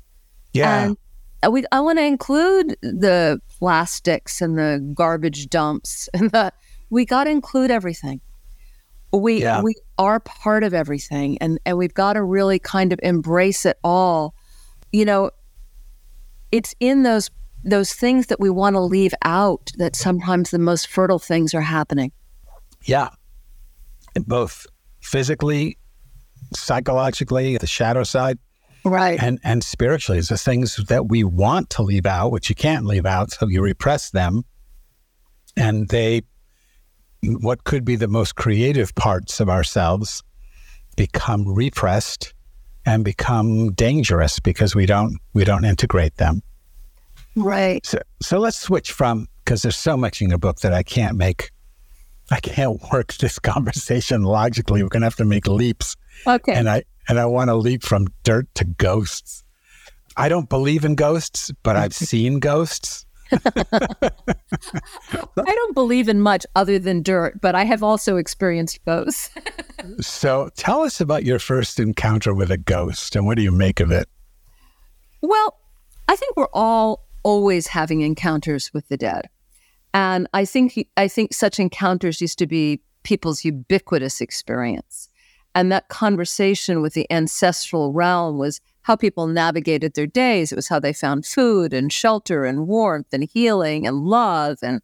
Yeah, 0.53 0.85
and 0.85 0.97
uh, 1.45 1.51
we 1.51 1.65
I 1.73 1.81
want 1.81 1.99
to 1.99 2.05
include 2.05 2.77
the 2.81 3.41
plastics 3.59 4.41
and 4.41 4.57
the 4.57 4.93
garbage 4.95 5.49
dumps, 5.49 6.09
and 6.15 6.31
the 6.31 6.53
we 6.91 7.05
got 7.05 7.25
to 7.25 7.31
include 7.31 7.71
everything. 7.71 8.21
We 9.13 9.43
yeah. 9.43 9.63
we 9.63 9.75
are 9.99 10.21
part 10.21 10.63
of 10.63 10.75
everything, 10.75 11.39
and 11.39 11.59
and 11.67 11.77
we've 11.77 11.95
got 11.95 12.13
to 12.13 12.23
really 12.23 12.61
kind 12.61 12.93
of 12.93 13.01
embrace 13.03 13.67
it 13.67 13.79
all. 13.83 14.35
You 14.93 15.07
know, 15.07 15.31
it's 16.53 16.75
in 16.79 17.03
those 17.03 17.31
those 17.65 17.93
things 17.93 18.27
that 18.27 18.41
we 18.41 18.51
want 18.51 18.75
to 18.75 18.81
leave 18.81 19.15
out 19.23 19.71
that 19.77 19.97
sometimes 19.97 20.51
the 20.51 20.59
most 20.59 20.89
fertile 20.89 21.19
things 21.19 21.55
are 21.55 21.61
happening. 21.61 22.13
Yeah. 22.85 23.11
Both 24.27 24.67
physically, 25.01 25.79
psychologically, 26.55 27.57
the 27.59 27.67
shadow 27.67 28.05
side. 28.05 28.39
Right. 28.85 29.23
And 29.23 29.39
and 29.45 29.63
spiritually. 29.63 30.19
It's 30.19 30.29
the 30.29 30.37
things 30.37 30.77
that 30.89 31.09
we 31.09 31.23
want 31.23 31.71
to 31.71 31.83
leave 31.83 32.05
out, 32.05 32.33
which 32.33 32.49
you 32.49 32.57
can't 32.57 32.85
leave 32.85 33.07
out, 33.07 33.31
so 33.31 33.47
you 33.47 33.63
repress 33.63 34.11
them. 34.11 34.45
And 35.57 35.89
they 35.89 36.23
what 37.23 37.63
could 37.63 37.85
be 37.85 37.95
the 37.95 38.09
most 38.09 38.35
creative 38.35 38.93
parts 38.97 39.39
of 39.39 39.49
ourselves 39.49 40.23
become 40.97 41.49
repressed 41.49 42.35
and 42.85 43.05
become 43.05 43.73
dangerous 43.75 44.41
because 44.41 44.75
we 44.75 44.87
don't 44.87 45.17
we 45.33 45.45
don't 45.45 45.65
integrate 45.65 46.17
them. 46.17 46.43
Right. 47.37 47.85
So, 47.87 47.99
so 48.21 48.39
let's 48.39 48.59
switch 48.59 48.93
from 48.93 49.29
because 49.45 49.63
there's 49.63 49.77
so 49.77 49.97
much 49.97 50.21
in 50.21 50.29
your 50.29 50.39
book 50.39 50.61
that 50.61 50.73
I 50.73 50.83
can't 50.83 51.17
make. 51.17 51.51
I 52.31 52.41
can't 52.41 52.81
work 52.93 53.15
this 53.15 53.39
conversation 53.39 54.23
logically. 54.23 54.83
We're 54.83 54.89
gonna 54.89 55.07
have 55.07 55.17
to 55.17 55.25
make 55.25 55.47
leaps. 55.47 55.97
Okay. 56.27 56.53
And 56.53 56.69
I 56.69 56.85
and 57.09 57.19
I 57.19 57.27
want 57.27 57.49
to 57.49 57.57
leap 57.57 57.83
from 57.83 58.09
dirt 58.23 58.47
to 58.57 58.65
ghosts. 58.65 59.45
I 60.17 60.29
don't 60.29 60.49
believe 60.49 60.85
in 60.85 60.95
ghosts, 60.95 61.51
but 61.63 61.77
I've 61.77 61.95
seen 61.95 62.39
ghosts. 62.39 63.07
I 63.33 64.11
don't 65.37 65.75
believe 65.75 66.09
in 66.09 66.21
much 66.21 66.45
other 66.55 66.79
than 66.79 67.03
dirt, 67.03 67.41
but 67.41 67.55
I 67.55 67.65
have 67.65 67.83
also 67.83 68.19
experienced 68.19 68.85
both. 68.85 69.31
so 70.01 70.51
tell 70.55 70.83
us 70.83 71.01
about 71.01 71.25
your 71.25 71.39
first 71.39 71.81
encounter 71.81 72.35
with 72.35 72.51
a 72.51 72.59
ghost 72.59 73.17
and 73.17 73.25
what 73.27 73.39
do 73.39 73.43
you 73.43 73.51
make 73.51 73.81
of 73.81 73.91
it? 73.91 74.07
Well, 75.23 75.59
I 76.09 76.17
think 76.17 76.37
we're 76.37 76.49
all 76.53 77.07
always 77.23 77.67
having 77.67 78.01
encounters 78.01 78.73
with 78.73 78.89
the 78.89 78.97
dead. 78.97 79.29
And 79.95 80.29
I 80.33 80.45
think 80.45 80.89
I 80.97 81.09
think 81.09 81.35
such 81.35 81.61
encounters 81.61 82.21
used 82.21 82.39
to 82.39 82.47
be 82.47 82.81
people's 83.03 83.45
ubiquitous 83.45 84.21
experience. 84.21 85.09
And 85.55 85.71
that 85.71 85.89
conversation 85.89 86.81
with 86.81 86.95
the 86.95 87.11
ancestral 87.11 87.93
realm 87.93 88.39
was 88.39 88.61
how 88.83 88.97
people 88.97 89.27
navigated 89.27 89.95
their 89.95 90.07
days. 90.07 90.51
It 90.51 90.57
was 90.57 90.69
how 90.69 90.81
they 90.81 90.93
found 90.93 91.27
food 91.27 91.75
and 91.75 91.93
shelter 91.93 92.45
and 92.45 92.67
warmth 92.67 93.13
and 93.13 93.25
healing 93.25 93.87
and 93.87 94.05
love 94.05 94.59
and 94.63 94.81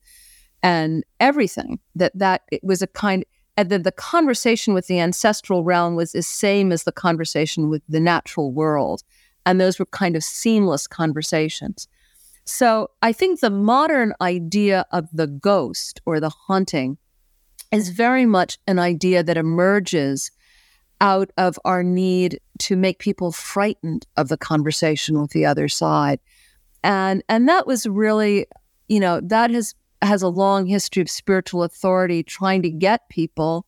and 0.62 1.04
everything. 1.20 1.80
That 1.94 2.12
that 2.14 2.42
it 2.52 2.62
was 2.62 2.82
a 2.82 2.86
kind 2.86 3.24
and 3.56 3.70
then 3.70 3.82
the 3.82 3.92
conversation 3.92 4.72
with 4.72 4.86
the 4.86 5.00
ancestral 5.00 5.64
realm 5.64 5.96
was 5.96 6.12
the 6.12 6.22
same 6.22 6.70
as 6.70 6.84
the 6.84 6.92
conversation 6.92 7.68
with 7.68 7.82
the 7.88 7.98
natural 7.98 8.52
world. 8.52 9.02
And 9.46 9.60
those 9.60 9.78
were 9.78 9.86
kind 9.86 10.14
of 10.14 10.22
seamless 10.22 10.86
conversations. 10.86 11.88
So 12.48 12.88
I 13.02 13.12
think 13.12 13.40
the 13.40 13.50
modern 13.50 14.14
idea 14.22 14.86
of 14.90 15.06
the 15.12 15.26
ghost 15.26 16.00
or 16.06 16.18
the 16.18 16.30
haunting 16.30 16.96
is 17.70 17.90
very 17.90 18.24
much 18.24 18.56
an 18.66 18.78
idea 18.78 19.22
that 19.22 19.36
emerges 19.36 20.30
out 21.02 21.30
of 21.36 21.58
our 21.66 21.82
need 21.82 22.40
to 22.60 22.74
make 22.74 23.00
people 23.00 23.32
frightened 23.32 24.06
of 24.16 24.28
the 24.28 24.38
conversation 24.38 25.20
with 25.20 25.32
the 25.32 25.44
other 25.44 25.68
side. 25.68 26.20
And 26.82 27.22
and 27.28 27.46
that 27.50 27.66
was 27.66 27.86
really, 27.86 28.46
you 28.88 28.98
know, 28.98 29.20
that 29.24 29.50
has 29.50 29.74
has 30.00 30.22
a 30.22 30.28
long 30.28 30.64
history 30.64 31.02
of 31.02 31.10
spiritual 31.10 31.64
authority 31.64 32.22
trying 32.22 32.62
to 32.62 32.70
get 32.70 33.10
people 33.10 33.66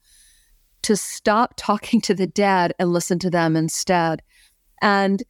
to 0.83 0.97
stop 0.97 1.53
talking 1.59 2.01
to 2.01 2.15
the 2.15 2.27
dead 2.27 2.73
and 2.79 2.95
listen 2.95 3.19
to 3.19 3.29
them 3.29 3.57
instead. 3.57 4.23
And 4.81 5.23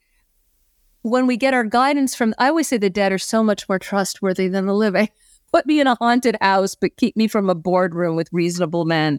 when 1.03 1.27
we 1.27 1.37
get 1.37 1.55
our 1.55 1.65
guidance 1.65 2.15
from, 2.15 2.35
I 2.39 2.49
always 2.49 2.69
say 2.69 2.77
the 2.77 2.91
dead 2.91 3.13
are 3.13 3.19
so 3.19 3.43
much 3.43 3.69
more 3.69 3.79
trustworthy 3.79 4.49
than 4.49 4.67
the 4.67 4.75
living. 4.75 5.09
Put 5.53 5.67
me 5.67 5.81
in 5.81 5.89
a 5.89 5.97
haunted 5.97 6.37
house, 6.41 6.77
but 6.77 6.97
keep 6.97 7.17
me 7.17 7.27
from 7.27 7.51
a 7.51 7.57
boardroom 7.57 8.15
with 8.15 8.29
reasonable 8.33 8.85
men. 8.85 9.19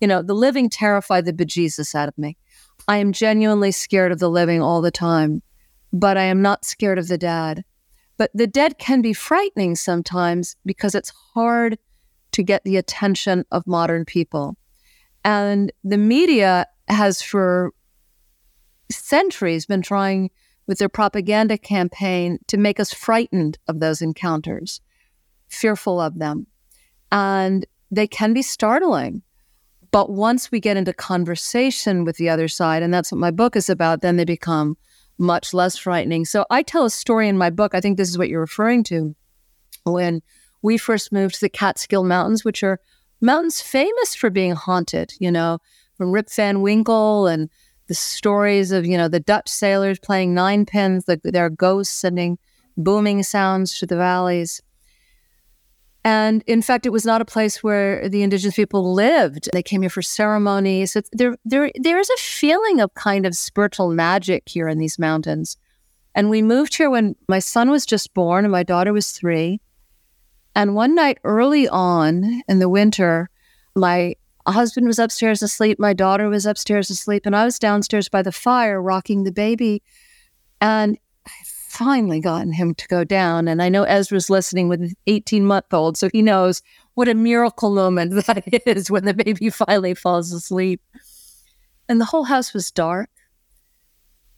You 0.00 0.06
know, 0.06 0.22
the 0.22 0.34
living 0.34 0.70
terrify 0.70 1.20
the 1.20 1.32
bejesus 1.32 1.94
out 1.96 2.08
of 2.08 2.16
me. 2.16 2.36
I 2.86 2.98
am 2.98 3.12
genuinely 3.12 3.72
scared 3.72 4.12
of 4.12 4.20
the 4.20 4.30
living 4.30 4.62
all 4.62 4.80
the 4.80 4.92
time, 4.92 5.42
but 5.92 6.16
I 6.16 6.22
am 6.22 6.40
not 6.40 6.64
scared 6.64 6.98
of 6.98 7.08
the 7.08 7.18
dead. 7.18 7.64
But 8.16 8.30
the 8.32 8.46
dead 8.46 8.78
can 8.78 9.02
be 9.02 9.12
frightening 9.12 9.74
sometimes 9.74 10.54
because 10.64 10.94
it's 10.94 11.12
hard 11.34 11.78
to 12.32 12.44
get 12.44 12.62
the 12.62 12.76
attention 12.76 13.44
of 13.50 13.66
modern 13.66 14.04
people. 14.04 14.56
And 15.24 15.72
the 15.82 15.98
media 15.98 16.66
has 16.86 17.22
for 17.22 17.72
centuries 18.90 19.66
been 19.66 19.82
trying 19.82 20.30
with 20.66 20.78
their 20.78 20.88
propaganda 20.88 21.58
campaign 21.58 22.38
to 22.46 22.56
make 22.56 22.78
us 22.78 22.92
frightened 22.92 23.58
of 23.68 23.80
those 23.80 24.00
encounters, 24.02 24.80
fearful 25.48 26.00
of 26.00 26.18
them. 26.18 26.46
And 27.10 27.66
they 27.90 28.06
can 28.06 28.32
be 28.32 28.42
startling. 28.42 29.22
But 29.90 30.08
once 30.08 30.50
we 30.50 30.60
get 30.60 30.78
into 30.78 30.94
conversation 30.94 32.04
with 32.04 32.16
the 32.16 32.30
other 32.30 32.48
side, 32.48 32.82
and 32.82 32.94
that's 32.94 33.12
what 33.12 33.18
my 33.18 33.30
book 33.30 33.56
is 33.56 33.68
about, 33.68 34.00
then 34.00 34.16
they 34.16 34.24
become 34.24 34.78
much 35.18 35.52
less 35.52 35.76
frightening. 35.76 36.24
So 36.24 36.46
I 36.48 36.62
tell 36.62 36.86
a 36.86 36.90
story 36.90 37.28
in 37.28 37.36
my 37.36 37.50
book. 37.50 37.74
I 37.74 37.80
think 37.80 37.98
this 37.98 38.08
is 38.08 38.16
what 38.16 38.28
you're 38.28 38.40
referring 38.40 38.84
to. 38.84 39.14
When 39.84 40.22
we 40.62 40.78
first 40.78 41.12
moved 41.12 41.34
to 41.34 41.40
the 41.42 41.50
Catskill 41.50 42.04
Mountains, 42.04 42.44
which 42.44 42.62
are 42.62 42.80
mountains 43.20 43.60
famous 43.60 44.14
for 44.14 44.30
being 44.30 44.52
haunted, 44.52 45.12
you 45.20 45.30
know, 45.30 45.58
from 45.96 46.12
Rip 46.12 46.30
Van 46.30 46.62
Winkle 46.62 47.26
and 47.26 47.50
the 47.88 47.94
stories 47.94 48.72
of 48.72 48.86
you 48.86 48.96
know 48.96 49.08
the 49.08 49.20
Dutch 49.20 49.48
sailors 49.48 49.98
playing 49.98 50.34
nine 50.34 50.66
pins, 50.66 51.04
the, 51.04 51.20
their 51.24 51.50
ghosts 51.50 51.94
sending 51.94 52.38
booming 52.76 53.22
sounds 53.22 53.78
to 53.78 53.86
the 53.86 53.96
valleys. 53.96 54.62
And 56.04 56.42
in 56.46 56.62
fact, 56.62 56.84
it 56.84 56.90
was 56.90 57.04
not 57.04 57.20
a 57.20 57.24
place 57.24 57.62
where 57.62 58.08
the 58.08 58.22
indigenous 58.22 58.56
people 58.56 58.92
lived. 58.92 59.48
They 59.52 59.62
came 59.62 59.82
here 59.82 59.90
for 59.90 60.02
ceremonies. 60.02 60.96
It's, 60.96 61.08
there, 61.12 61.36
there, 61.44 61.70
there 61.76 62.00
is 62.00 62.10
a 62.10 62.20
feeling 62.20 62.80
of 62.80 62.92
kind 62.94 63.24
of 63.24 63.36
spiritual 63.36 63.90
magic 63.90 64.48
here 64.48 64.66
in 64.66 64.78
these 64.78 64.98
mountains. 64.98 65.56
And 66.14 66.28
we 66.28 66.42
moved 66.42 66.76
here 66.76 66.90
when 66.90 67.14
my 67.28 67.38
son 67.38 67.70
was 67.70 67.86
just 67.86 68.12
born 68.14 68.44
and 68.44 68.52
my 68.52 68.64
daughter 68.64 68.92
was 68.92 69.12
three. 69.12 69.60
And 70.56 70.74
one 70.74 70.94
night 70.94 71.18
early 71.22 71.68
on 71.68 72.42
in 72.48 72.58
the 72.58 72.68
winter, 72.68 73.30
my 73.74 74.16
a 74.46 74.52
husband 74.52 74.86
was 74.86 74.98
upstairs 74.98 75.42
asleep. 75.42 75.78
My 75.78 75.92
daughter 75.92 76.28
was 76.28 76.46
upstairs 76.46 76.90
asleep. 76.90 77.26
And 77.26 77.36
I 77.36 77.44
was 77.44 77.58
downstairs 77.58 78.08
by 78.08 78.22
the 78.22 78.32
fire 78.32 78.80
rocking 78.82 79.22
the 79.22 79.32
baby. 79.32 79.82
And 80.60 80.98
I 81.26 81.30
finally 81.68 82.20
gotten 82.20 82.52
him 82.52 82.74
to 82.74 82.88
go 82.88 83.04
down. 83.04 83.46
And 83.46 83.62
I 83.62 83.68
know 83.68 83.84
Ezra's 83.84 84.30
listening 84.30 84.68
with 84.68 84.82
an 84.82 84.94
18 85.06 85.44
month 85.46 85.72
old. 85.72 85.96
So 85.96 86.08
he 86.12 86.22
knows 86.22 86.62
what 86.94 87.08
a 87.08 87.14
miracle 87.14 87.70
moment 87.70 88.14
that 88.26 88.62
is 88.66 88.90
when 88.90 89.04
the 89.04 89.14
baby 89.14 89.50
finally 89.50 89.94
falls 89.94 90.32
asleep. 90.32 90.82
And 91.88 92.00
the 92.00 92.06
whole 92.06 92.24
house 92.24 92.52
was 92.52 92.70
dark. 92.70 93.10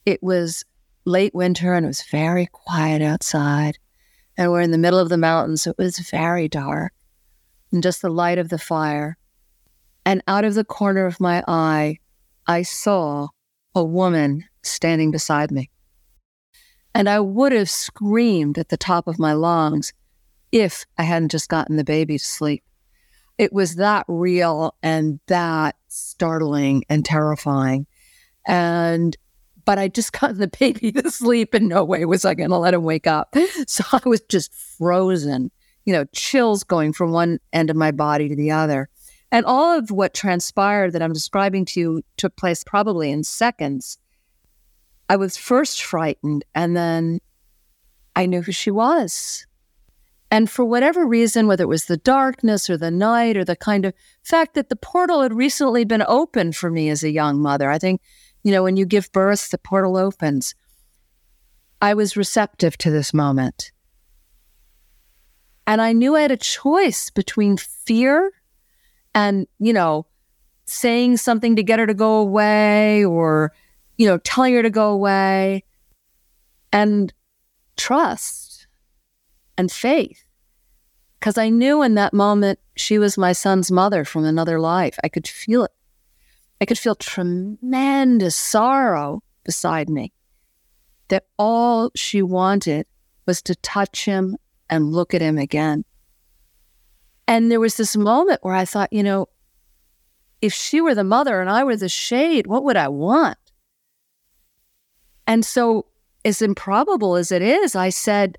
It 0.04 0.22
was 0.22 0.64
late 1.06 1.34
winter 1.34 1.74
and 1.74 1.84
it 1.84 1.88
was 1.88 2.02
very 2.02 2.46
quiet 2.46 3.02
outside. 3.02 3.78
and 4.36 4.50
we're 4.50 4.60
in 4.60 4.70
the 4.70 4.78
middle 4.78 4.98
of 4.98 5.08
the 5.08 5.18
mountains. 5.18 5.62
So 5.62 5.70
it 5.70 5.78
was 5.78 5.98
very 5.98 6.48
dark 6.48 6.92
and 7.72 7.82
just 7.82 8.02
the 8.02 8.10
light 8.10 8.38
of 8.38 8.48
the 8.48 8.58
fire. 8.58 9.16
And 10.06 10.22
out 10.28 10.44
of 10.44 10.54
the 10.54 10.64
corner 10.64 11.06
of 11.06 11.20
my 11.20 11.42
eye, 11.48 11.98
I 12.46 12.62
saw 12.62 13.28
a 13.74 13.84
woman 13.84 14.44
standing 14.62 15.10
beside 15.10 15.50
me. 15.50 15.70
And 16.94 17.08
I 17.08 17.20
would 17.20 17.52
have 17.52 17.70
screamed 17.70 18.58
at 18.58 18.68
the 18.68 18.76
top 18.76 19.08
of 19.08 19.18
my 19.18 19.32
lungs 19.32 19.92
if 20.52 20.84
I 20.98 21.02
hadn't 21.02 21.30
just 21.30 21.48
gotten 21.48 21.76
the 21.76 21.84
baby 21.84 22.18
to 22.18 22.24
sleep. 22.24 22.62
It 23.36 23.52
was 23.52 23.76
that 23.76 24.04
real 24.06 24.76
and 24.82 25.18
that 25.26 25.74
startling 25.88 26.84
and 26.88 27.04
terrifying. 27.04 27.86
And 28.46 29.16
but 29.64 29.78
I 29.78 29.88
just 29.88 30.12
got 30.20 30.36
the 30.36 30.48
baby 30.48 30.92
to 30.92 31.10
sleep 31.10 31.54
and 31.54 31.68
no 31.68 31.82
way 31.82 32.04
was 32.04 32.24
I 32.24 32.34
going 32.34 32.50
to 32.50 32.58
let 32.58 32.74
him 32.74 32.84
wake 32.84 33.06
up. 33.06 33.34
So 33.66 33.84
I 33.92 34.00
was 34.08 34.20
just 34.28 34.52
frozen, 34.52 35.50
you 35.84 35.92
know, 35.92 36.04
chills 36.12 36.62
going 36.64 36.92
from 36.92 37.12
one 37.12 37.40
end 37.52 37.70
of 37.70 37.76
my 37.76 37.90
body 37.90 38.28
to 38.28 38.36
the 38.36 38.50
other. 38.50 38.88
And 39.34 39.44
all 39.46 39.76
of 39.76 39.90
what 39.90 40.14
transpired 40.14 40.92
that 40.92 41.02
I'm 41.02 41.12
describing 41.12 41.64
to 41.64 41.80
you 41.80 42.02
took 42.16 42.36
place 42.36 42.62
probably 42.62 43.10
in 43.10 43.24
seconds. 43.24 43.98
I 45.08 45.16
was 45.16 45.36
first 45.36 45.82
frightened 45.82 46.44
and 46.54 46.76
then 46.76 47.18
I 48.14 48.26
knew 48.26 48.42
who 48.42 48.52
she 48.52 48.70
was. 48.70 49.44
And 50.30 50.48
for 50.48 50.64
whatever 50.64 51.04
reason, 51.04 51.48
whether 51.48 51.64
it 51.64 51.68
was 51.68 51.86
the 51.86 51.96
darkness 51.96 52.70
or 52.70 52.76
the 52.76 52.92
night 52.92 53.36
or 53.36 53.44
the 53.44 53.56
kind 53.56 53.84
of 53.84 53.92
fact 54.22 54.54
that 54.54 54.68
the 54.68 54.76
portal 54.76 55.20
had 55.20 55.34
recently 55.34 55.84
been 55.84 56.04
opened 56.06 56.54
for 56.54 56.70
me 56.70 56.88
as 56.88 57.02
a 57.02 57.10
young 57.10 57.40
mother, 57.40 57.68
I 57.68 57.78
think 57.78 58.02
you 58.44 58.52
know, 58.52 58.62
when 58.62 58.76
you 58.76 58.86
give 58.86 59.10
birth, 59.10 59.50
the 59.50 59.58
portal 59.58 59.96
opens. 59.96 60.54
I 61.82 61.94
was 61.94 62.16
receptive 62.16 62.78
to 62.78 62.90
this 62.92 63.12
moment. 63.12 63.72
And 65.66 65.82
I 65.82 65.92
knew 65.92 66.14
I 66.14 66.20
had 66.20 66.30
a 66.30 66.36
choice 66.36 67.10
between 67.10 67.56
fear 67.56 68.30
and, 69.14 69.46
you 69.58 69.72
know, 69.72 70.06
saying 70.66 71.16
something 71.16 71.56
to 71.56 71.62
get 71.62 71.78
her 71.78 71.86
to 71.86 71.94
go 71.94 72.16
away 72.16 73.04
or, 73.04 73.52
you 73.96 74.06
know, 74.06 74.18
telling 74.18 74.54
her 74.54 74.62
to 74.62 74.70
go 74.70 74.90
away 74.90 75.64
and 76.72 77.12
trust 77.76 78.66
and 79.56 79.70
faith. 79.70 80.24
Because 81.18 81.38
I 81.38 81.48
knew 81.48 81.82
in 81.82 81.94
that 81.94 82.12
moment 82.12 82.58
she 82.76 82.98
was 82.98 83.16
my 83.16 83.32
son's 83.32 83.70
mother 83.70 84.04
from 84.04 84.24
another 84.24 84.60
life. 84.60 84.98
I 85.02 85.08
could 85.08 85.26
feel 85.26 85.64
it. 85.64 85.70
I 86.60 86.66
could 86.66 86.78
feel 86.78 86.94
tremendous 86.94 88.36
sorrow 88.36 89.22
beside 89.44 89.88
me 89.88 90.12
that 91.08 91.26
all 91.38 91.90
she 91.94 92.22
wanted 92.22 92.86
was 93.26 93.42
to 93.42 93.54
touch 93.56 94.04
him 94.04 94.36
and 94.68 94.92
look 94.92 95.14
at 95.14 95.20
him 95.20 95.38
again. 95.38 95.84
And 97.26 97.50
there 97.50 97.60
was 97.60 97.76
this 97.76 97.96
moment 97.96 98.40
where 98.42 98.54
I 98.54 98.64
thought, 98.64 98.92
you 98.92 99.02
know, 99.02 99.28
if 100.42 100.52
she 100.52 100.80
were 100.80 100.94
the 100.94 101.04
mother 101.04 101.40
and 101.40 101.48
I 101.48 101.64
were 101.64 101.76
the 101.76 101.88
shade, 101.88 102.46
what 102.46 102.64
would 102.64 102.76
I 102.76 102.88
want? 102.88 103.38
And 105.26 105.44
so, 105.44 105.86
as 106.24 106.42
improbable 106.42 107.16
as 107.16 107.32
it 107.32 107.40
is, 107.40 107.74
I 107.74 107.88
said, 107.88 108.36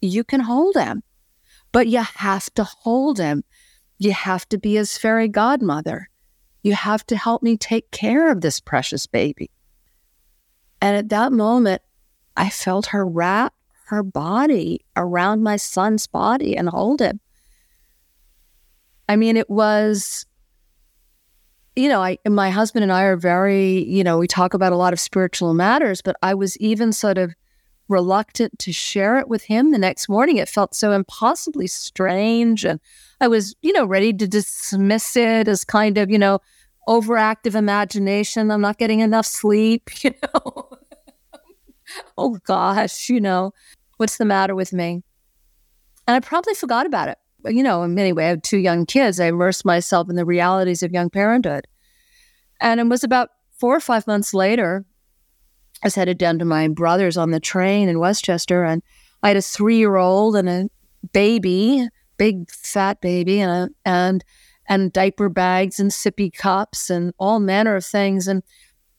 You 0.00 0.24
can 0.24 0.40
hold 0.40 0.74
him, 0.76 1.04
but 1.70 1.86
you 1.86 2.02
have 2.02 2.52
to 2.54 2.64
hold 2.64 3.18
him. 3.18 3.44
You 3.98 4.12
have 4.12 4.48
to 4.48 4.58
be 4.58 4.74
his 4.74 4.98
fairy 4.98 5.28
godmother. 5.28 6.08
You 6.62 6.74
have 6.74 7.06
to 7.06 7.16
help 7.16 7.42
me 7.42 7.56
take 7.56 7.92
care 7.92 8.30
of 8.30 8.40
this 8.40 8.58
precious 8.58 9.06
baby. 9.06 9.50
And 10.80 10.96
at 10.96 11.10
that 11.10 11.32
moment, 11.32 11.82
I 12.36 12.50
felt 12.50 12.86
her 12.86 13.06
wrap 13.06 13.54
her 13.86 14.02
body 14.02 14.84
around 14.96 15.42
my 15.42 15.56
son's 15.56 16.06
body 16.06 16.56
and 16.56 16.68
hold 16.68 17.00
him. 17.00 17.20
I 19.08 19.16
mean, 19.16 19.36
it 19.36 19.50
was, 19.50 20.26
you 21.76 21.88
know, 21.88 22.02
I, 22.02 22.18
my 22.26 22.50
husband 22.50 22.82
and 22.82 22.92
I 22.92 23.02
are 23.04 23.16
very, 23.16 23.84
you 23.84 24.04
know, 24.04 24.18
we 24.18 24.26
talk 24.26 24.54
about 24.54 24.72
a 24.72 24.76
lot 24.76 24.92
of 24.92 25.00
spiritual 25.00 25.54
matters, 25.54 26.00
but 26.00 26.16
I 26.22 26.34
was 26.34 26.56
even 26.58 26.92
sort 26.92 27.18
of 27.18 27.34
reluctant 27.88 28.58
to 28.58 28.72
share 28.72 29.18
it 29.18 29.28
with 29.28 29.42
him 29.42 29.70
the 29.70 29.78
next 29.78 30.08
morning. 30.08 30.38
It 30.38 30.48
felt 30.48 30.74
so 30.74 30.92
impossibly 30.92 31.66
strange. 31.66 32.64
And 32.64 32.80
I 33.20 33.28
was, 33.28 33.54
you 33.62 33.72
know, 33.72 33.84
ready 33.84 34.12
to 34.12 34.26
dismiss 34.26 35.16
it 35.16 35.48
as 35.48 35.64
kind 35.64 35.98
of, 35.98 36.10
you 36.10 36.18
know, 36.18 36.40
overactive 36.88 37.54
imagination. 37.54 38.50
I'm 38.50 38.60
not 38.60 38.78
getting 38.78 39.00
enough 39.00 39.26
sleep, 39.26 39.90
you 40.04 40.14
know. 40.22 40.70
oh 42.16 42.38
gosh, 42.44 43.10
you 43.10 43.20
know, 43.20 43.52
what's 43.98 44.16
the 44.16 44.24
matter 44.24 44.54
with 44.54 44.72
me? 44.72 45.02
And 46.06 46.14
I 46.16 46.20
probably 46.20 46.54
forgot 46.54 46.86
about 46.86 47.08
it. 47.08 47.18
You 47.46 47.62
know, 47.62 47.82
in 47.82 47.94
many 47.94 48.12
ways, 48.12 48.24
I 48.24 48.28
have 48.28 48.42
two 48.42 48.58
young 48.58 48.86
kids. 48.86 49.20
I 49.20 49.26
immersed 49.26 49.64
myself 49.64 50.08
in 50.08 50.16
the 50.16 50.24
realities 50.24 50.82
of 50.82 50.92
young 50.92 51.10
parenthood. 51.10 51.66
And 52.60 52.80
it 52.80 52.86
was 52.86 53.04
about 53.04 53.30
four 53.58 53.76
or 53.76 53.80
five 53.80 54.06
months 54.06 54.32
later, 54.32 54.84
I 55.82 55.86
was 55.86 55.94
headed 55.94 56.18
down 56.18 56.38
to 56.38 56.44
my 56.44 56.68
brother's 56.68 57.16
on 57.16 57.30
the 57.30 57.40
train 57.40 57.88
in 57.88 57.98
Westchester, 57.98 58.64
and 58.64 58.82
I 59.22 59.28
had 59.28 59.36
a 59.36 59.42
three 59.42 59.76
year 59.76 59.96
old 59.96 60.36
and 60.36 60.48
a 60.48 60.68
baby, 61.12 61.86
big 62.16 62.50
fat 62.50 63.00
baby, 63.00 63.40
and 63.40 63.50
a, 63.50 63.68
and 63.84 64.24
and 64.66 64.92
diaper 64.92 65.28
bags 65.28 65.78
and 65.78 65.90
sippy 65.90 66.32
cups 66.32 66.88
and 66.88 67.12
all 67.18 67.38
manner 67.38 67.76
of 67.76 67.84
things. 67.84 68.28
And 68.28 68.42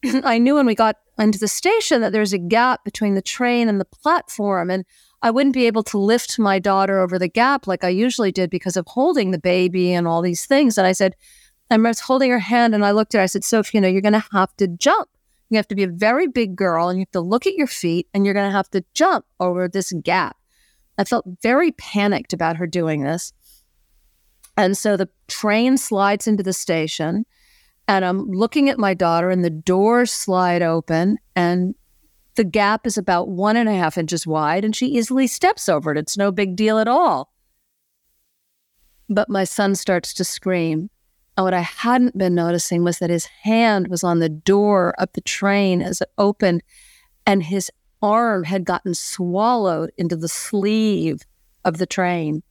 I 0.23 0.37
knew 0.37 0.55
when 0.55 0.67
we 0.67 0.75
got 0.75 0.97
into 1.17 1.39
the 1.39 1.47
station 1.47 2.01
that 2.01 2.11
there's 2.11 2.33
a 2.33 2.37
gap 2.37 2.83
between 2.83 3.15
the 3.15 3.21
train 3.21 3.67
and 3.67 3.79
the 3.79 3.85
platform. 3.85 4.69
And 4.69 4.85
I 5.25 5.31
wouldn't 5.31 5.55
be 5.55 5.65
able 5.65 5.81
to 5.85 5.97
lift 5.97 6.37
my 6.37 6.59
daughter 6.59 6.99
over 6.99 7.17
the 7.17 7.27
gap 7.27 7.65
like 7.65 7.83
I 7.83 7.89
usually 7.89 8.31
did 8.31 8.51
because 8.51 8.77
of 8.77 8.85
holding 8.87 9.31
the 9.31 9.39
baby 9.39 9.91
and 9.91 10.07
all 10.07 10.21
these 10.21 10.45
things. 10.45 10.77
And 10.77 10.85
I 10.85 10.91
said, 10.91 11.15
I 11.71 11.77
was 11.77 12.01
holding 12.01 12.29
her 12.29 12.37
hand 12.37 12.75
and 12.75 12.85
I 12.85 12.91
looked 12.91 13.15
at 13.15 13.17
her. 13.17 13.23
I 13.23 13.25
said, 13.25 13.43
Sophie, 13.43 13.79
you 13.79 13.81
know, 13.81 13.87
you're 13.87 14.01
going 14.01 14.13
to 14.13 14.23
have 14.33 14.55
to 14.57 14.67
jump. 14.67 15.09
You 15.49 15.57
have 15.57 15.67
to 15.69 15.75
be 15.75 15.81
a 15.81 15.87
very 15.87 16.27
big 16.27 16.55
girl 16.55 16.89
and 16.89 16.99
you 16.99 17.05
have 17.05 17.11
to 17.13 17.21
look 17.21 17.47
at 17.47 17.55
your 17.55 17.65
feet 17.65 18.07
and 18.13 18.23
you're 18.23 18.35
going 18.35 18.47
to 18.47 18.55
have 18.55 18.69
to 18.69 18.85
jump 18.93 19.25
over 19.39 19.67
this 19.67 19.91
gap. 20.03 20.37
I 20.99 21.05
felt 21.05 21.25
very 21.41 21.71
panicked 21.71 22.31
about 22.31 22.57
her 22.57 22.67
doing 22.67 23.01
this. 23.01 23.33
And 24.55 24.77
so 24.77 24.95
the 24.95 25.09
train 25.27 25.75
slides 25.79 26.27
into 26.27 26.43
the 26.43 26.53
station, 26.53 27.25
and 27.87 28.05
I'm 28.05 28.29
looking 28.29 28.69
at 28.69 28.77
my 28.77 28.93
daughter, 28.93 29.31
and 29.31 29.43
the 29.43 29.49
doors 29.49 30.11
slide 30.11 30.61
open, 30.61 31.17
and 31.35 31.73
the 32.35 32.43
gap 32.43 32.85
is 32.85 32.97
about 32.97 33.29
one 33.29 33.57
and 33.57 33.69
a 33.69 33.73
half 33.73 33.97
inches 33.97 34.27
wide, 34.27 34.63
and 34.65 34.75
she 34.75 34.87
easily 34.87 35.27
steps 35.27 35.67
over 35.69 35.91
it. 35.91 35.97
It's 35.97 36.17
no 36.17 36.31
big 36.31 36.55
deal 36.55 36.79
at 36.79 36.87
all. 36.87 37.31
But 39.09 39.29
my 39.29 39.43
son 39.43 39.75
starts 39.75 40.13
to 40.15 40.23
scream. 40.23 40.89
And 41.37 41.43
what 41.43 41.53
I 41.53 41.61
hadn't 41.61 42.17
been 42.17 42.35
noticing 42.35 42.83
was 42.83 42.99
that 42.99 43.09
his 43.09 43.25
hand 43.25 43.87
was 43.89 44.03
on 44.03 44.19
the 44.19 44.29
door 44.29 44.93
of 44.97 45.09
the 45.13 45.21
train 45.21 45.81
as 45.81 46.01
it 46.01 46.09
opened, 46.17 46.63
and 47.25 47.43
his 47.43 47.71
arm 48.01 48.43
had 48.43 48.65
gotten 48.65 48.93
swallowed 48.93 49.91
into 49.97 50.15
the 50.15 50.27
sleeve 50.27 51.21
of 51.63 51.77
the 51.77 51.85
train. 51.85 52.43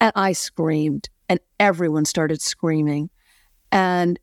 And 0.00 0.12
I 0.14 0.32
screamed 0.32 1.08
and 1.28 1.40
everyone 1.58 2.04
started 2.04 2.40
screaming. 2.40 3.10
And, 3.72 4.18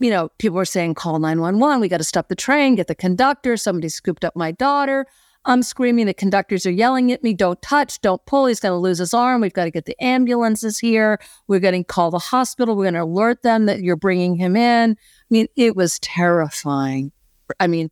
you 0.00 0.10
know, 0.10 0.28
people 0.38 0.56
were 0.56 0.64
saying, 0.64 0.94
call 0.94 1.18
911, 1.18 1.80
we 1.80 1.88
got 1.88 1.98
to 1.98 2.04
stop 2.04 2.28
the 2.28 2.34
train, 2.34 2.74
get 2.74 2.88
the 2.88 2.94
conductor. 2.94 3.56
Somebody 3.56 3.88
scooped 3.88 4.24
up 4.24 4.34
my 4.36 4.52
daughter. 4.52 5.06
I'm 5.46 5.62
screaming. 5.62 6.06
The 6.06 6.14
conductors 6.14 6.64
are 6.64 6.70
yelling 6.70 7.12
at 7.12 7.22
me, 7.22 7.34
don't 7.34 7.60
touch, 7.60 8.00
don't 8.00 8.24
pull. 8.24 8.46
He's 8.46 8.60
going 8.60 8.72
to 8.72 8.78
lose 8.78 8.98
his 8.98 9.12
arm. 9.12 9.42
We've 9.42 9.52
got 9.52 9.64
to 9.64 9.70
get 9.70 9.84
the 9.84 10.02
ambulances 10.02 10.78
here. 10.78 11.20
We're 11.48 11.60
going 11.60 11.74
to 11.74 11.84
call 11.84 12.10
the 12.10 12.18
hospital. 12.18 12.76
We're 12.76 12.84
going 12.84 12.94
to 12.94 13.02
alert 13.02 13.42
them 13.42 13.66
that 13.66 13.80
you're 13.80 13.96
bringing 13.96 14.36
him 14.36 14.56
in. 14.56 14.92
I 14.92 14.96
mean, 15.28 15.48
it 15.54 15.76
was 15.76 15.98
terrifying. 15.98 17.12
I 17.60 17.66
mean, 17.66 17.90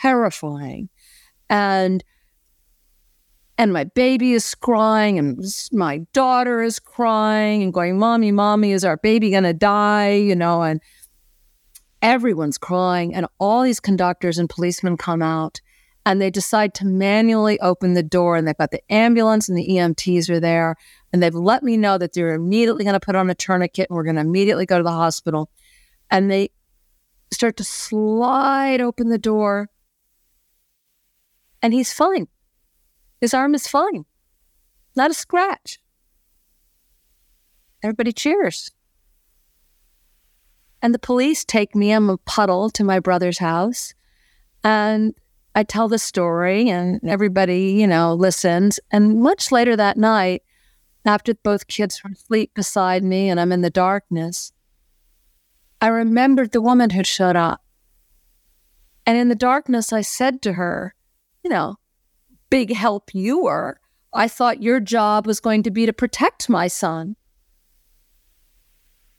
terrifying. 0.00 0.88
And 1.48 2.02
and 3.58 3.72
my 3.72 3.84
baby 3.84 4.32
is 4.34 4.54
crying 4.54 5.18
and 5.18 5.44
my 5.72 5.98
daughter 6.12 6.62
is 6.62 6.78
crying 6.78 7.62
and 7.62 7.72
going 7.72 7.98
mommy 7.98 8.30
mommy 8.30 8.70
is 8.70 8.84
our 8.84 8.96
baby 8.98 9.30
going 9.30 9.42
to 9.42 9.52
die 9.52 10.12
you 10.12 10.36
know 10.36 10.62
and 10.62 10.80
everyone's 12.02 12.58
crying 12.58 13.14
and 13.14 13.26
all 13.38 13.62
these 13.62 13.80
conductors 13.80 14.38
and 14.38 14.48
policemen 14.48 14.96
come 14.96 15.22
out 15.22 15.60
and 16.06 16.20
they 16.20 16.30
decide 16.30 16.74
to 16.74 16.86
manually 16.86 17.60
open 17.60 17.94
the 17.94 18.02
door 18.02 18.36
and 18.36 18.46
they've 18.46 18.56
got 18.56 18.70
the 18.70 18.92
ambulance 18.92 19.48
and 19.48 19.58
the 19.58 19.68
EMTs 19.68 20.30
are 20.30 20.40
there 20.40 20.76
and 21.12 21.22
they've 21.22 21.34
let 21.34 21.62
me 21.62 21.76
know 21.76 21.98
that 21.98 22.12
they're 22.12 22.34
immediately 22.34 22.84
going 22.84 22.94
to 22.94 23.00
put 23.00 23.16
on 23.16 23.28
a 23.28 23.34
tourniquet 23.34 23.88
and 23.90 23.96
we're 23.96 24.04
going 24.04 24.16
to 24.16 24.22
immediately 24.22 24.66
go 24.66 24.78
to 24.78 24.84
the 24.84 24.90
hospital 24.90 25.50
and 26.10 26.30
they 26.30 26.50
start 27.32 27.56
to 27.56 27.64
slide 27.64 28.80
open 28.80 29.08
the 29.08 29.18
door 29.18 29.68
and 31.60 31.72
he's 31.74 31.92
fine 31.92 32.28
his 33.20 33.34
arm 33.34 33.54
is 33.54 33.66
fine, 33.66 34.04
not 34.94 35.10
a 35.10 35.14
scratch. 35.14 35.80
Everybody 37.82 38.12
cheers. 38.12 38.70
And 40.80 40.94
the 40.94 40.98
police 40.98 41.44
take 41.44 41.74
me, 41.74 41.92
I'm 41.92 42.08
a 42.08 42.18
puddle, 42.18 42.70
to 42.70 42.84
my 42.84 43.00
brother's 43.00 43.38
house. 43.38 43.94
And 44.62 45.14
I 45.54 45.64
tell 45.64 45.88
the 45.88 45.98
story 45.98 46.68
and 46.68 47.00
everybody, 47.08 47.72
you 47.72 47.86
know, 47.86 48.14
listens. 48.14 48.78
And 48.90 49.20
much 49.20 49.50
later 49.50 49.74
that 49.76 49.96
night, 49.96 50.42
after 51.04 51.34
both 51.34 51.68
kids 51.68 52.02
were 52.04 52.10
asleep 52.10 52.52
beside 52.54 53.02
me 53.02 53.28
and 53.28 53.40
I'm 53.40 53.50
in 53.50 53.62
the 53.62 53.70
darkness, 53.70 54.52
I 55.80 55.88
remembered 55.88 56.52
the 56.52 56.60
woman 56.60 56.90
who 56.90 57.02
showed 57.02 57.36
up. 57.36 57.62
And 59.06 59.16
in 59.16 59.28
the 59.28 59.34
darkness, 59.34 59.92
I 59.92 60.02
said 60.02 60.42
to 60.42 60.52
her, 60.52 60.94
you 61.42 61.50
know, 61.50 61.76
big 62.50 62.74
help 62.74 63.14
you 63.14 63.42
were. 63.42 63.80
I 64.12 64.28
thought 64.28 64.62
your 64.62 64.80
job 64.80 65.26
was 65.26 65.40
going 65.40 65.62
to 65.64 65.70
be 65.70 65.86
to 65.86 65.92
protect 65.92 66.48
my 66.48 66.68
son. 66.68 67.16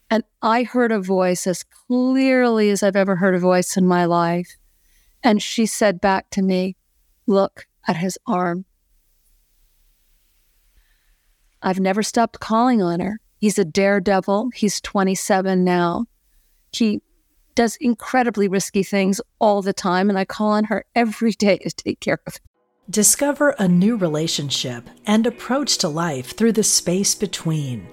And 0.10 0.24
I 0.42 0.64
heard 0.64 0.92
a 0.92 1.00
voice 1.00 1.46
as 1.46 1.64
clearly 1.64 2.70
as 2.70 2.82
I've 2.82 2.96
ever 2.96 3.16
heard 3.18 3.36
a 3.36 3.40
voice 3.40 3.78
in 3.78 3.86
my 3.86 4.06
life. 4.06 4.58
And 5.24 5.42
she 5.42 5.66
said 5.66 6.02
back 6.02 6.30
to 6.32 6.42
me, 6.42 6.76
Look 7.28 7.68
at 7.88 7.98
his 7.98 8.18
arm. 8.26 8.66
I've 11.62 11.80
never 11.80 12.02
stopped 12.02 12.40
calling 12.40 12.82
on 12.82 13.00
her. 13.02 13.20
He's 13.38 13.60
a 13.60 13.66
daredevil. 13.66 14.52
He's 14.56 14.82
27 14.82 15.64
now. 15.64 16.06
He 16.72 17.02
does 17.56 17.78
incredibly 17.82 18.48
risky 18.48 18.84
things 18.84 19.22
all 19.40 19.62
the 19.62 19.74
time, 19.74 20.10
and 20.10 20.18
I 20.18 20.26
call 20.26 20.52
on 20.52 20.66
her 20.66 20.86
every 20.96 21.32
day 21.32 21.58
to 21.58 21.70
take 21.70 22.00
care 22.00 22.20
of 22.26 22.36
him. 22.36 22.42
Discover 22.90 23.52
a 23.60 23.68
new 23.68 23.98
relationship 23.98 24.90
and 25.06 25.28
approach 25.28 25.78
to 25.80 25.90
life 25.90 26.36
through 26.36 26.54
the 26.54 26.64
space 26.64 27.14
between. 27.14 27.88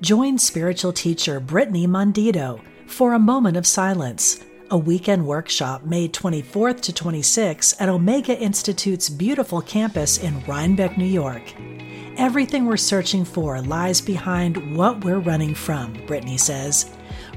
Join 0.00 0.38
spiritual 0.38 0.92
teacher 0.92 1.40
Brittany 1.40 1.88
Mondito 1.88 2.60
for 2.86 3.14
a 3.14 3.18
moment 3.18 3.56
of 3.56 3.66
silence, 3.66 4.38
a 4.70 4.78
weekend 4.78 5.26
workshop 5.26 5.82
May 5.82 6.08
24th 6.08 6.80
to 6.82 6.92
26th 6.92 7.74
at 7.80 7.88
Omega 7.88 8.38
Institute's 8.38 9.08
beautiful 9.08 9.60
campus 9.60 10.18
in 10.18 10.38
Rhinebeck, 10.44 10.96
New 10.96 11.04
York. 11.04 11.52
Everything 12.16 12.66
we're 12.66 12.76
searching 12.76 13.24
for 13.24 13.60
lies 13.60 14.00
behind 14.00 14.76
what 14.76 15.04
we're 15.04 15.18
running 15.18 15.52
from, 15.52 15.94
Brittany 16.06 16.38
says. 16.38 16.92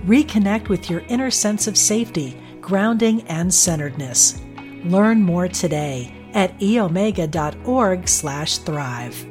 Reconnect 0.06 0.70
with 0.70 0.88
your 0.88 1.00
inner 1.08 1.32
sense 1.32 1.66
of 1.66 1.76
safety, 1.76 2.40
grounding, 2.62 3.24
and 3.24 3.52
centeredness. 3.52 4.40
Learn 4.84 5.24
more 5.24 5.48
today 5.48 6.14
at 6.36 6.56
eomega.org/thrive. 6.60 9.31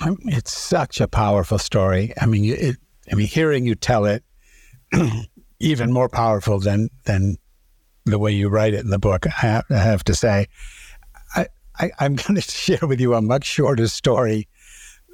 It's 0.00 0.56
such 0.56 1.00
a 1.00 1.08
powerful 1.08 1.58
story. 1.58 2.12
I 2.20 2.26
mean, 2.26 2.44
it, 2.44 2.76
I 3.10 3.14
mean, 3.14 3.26
hearing 3.26 3.66
you 3.66 3.74
tell 3.74 4.04
it, 4.04 4.22
even 5.60 5.92
more 5.92 6.08
powerful 6.08 6.60
than 6.60 6.88
than 7.04 7.36
the 8.04 8.18
way 8.18 8.32
you 8.32 8.48
write 8.48 8.74
it 8.74 8.80
in 8.80 8.90
the 8.90 8.98
book. 8.98 9.26
I 9.26 9.30
have, 9.30 9.64
I 9.70 9.78
have 9.78 10.04
to 10.04 10.14
say, 10.14 10.46
I, 11.34 11.46
I 11.78 11.90
I'm 11.98 12.14
going 12.16 12.36
to 12.36 12.40
share 12.40 12.86
with 12.86 13.00
you 13.00 13.14
a 13.14 13.22
much 13.22 13.44
shorter 13.44 13.88
story 13.88 14.48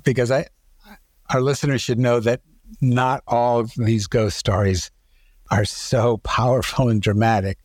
because 0.05 0.31
I 0.31 0.47
our 1.31 1.41
listeners 1.41 1.81
should 1.81 1.99
know 1.99 2.21
that 2.21 2.43
not 2.81 3.23
all 3.27 3.61
of 3.61 3.73
these 3.77 4.07
ghost 4.07 4.37
stories 4.37 4.91
are 5.51 5.65
so 5.65 6.19
powerful 6.19 6.89
and 6.89 7.01
dramatic. 7.01 7.59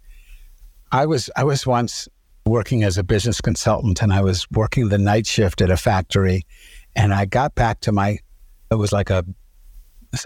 I 0.91 1.05
was 1.05 1.29
I 1.35 1.43
was 1.43 1.67
once 1.67 2.07
working 2.45 2.83
as 2.83 2.97
a 2.97 3.03
business 3.03 3.41
consultant 3.41 4.01
and 4.01 4.11
I 4.11 4.21
was 4.21 4.49
working 4.51 4.89
the 4.89 4.97
night 4.97 5.27
shift 5.27 5.61
at 5.61 5.69
a 5.69 5.77
factory 5.77 6.45
and 6.95 7.13
I 7.13 7.25
got 7.25 7.55
back 7.55 7.81
to 7.81 7.91
my, 7.91 8.19
it 8.71 8.75
was 8.75 8.91
like 8.91 9.09
a, 9.09 9.25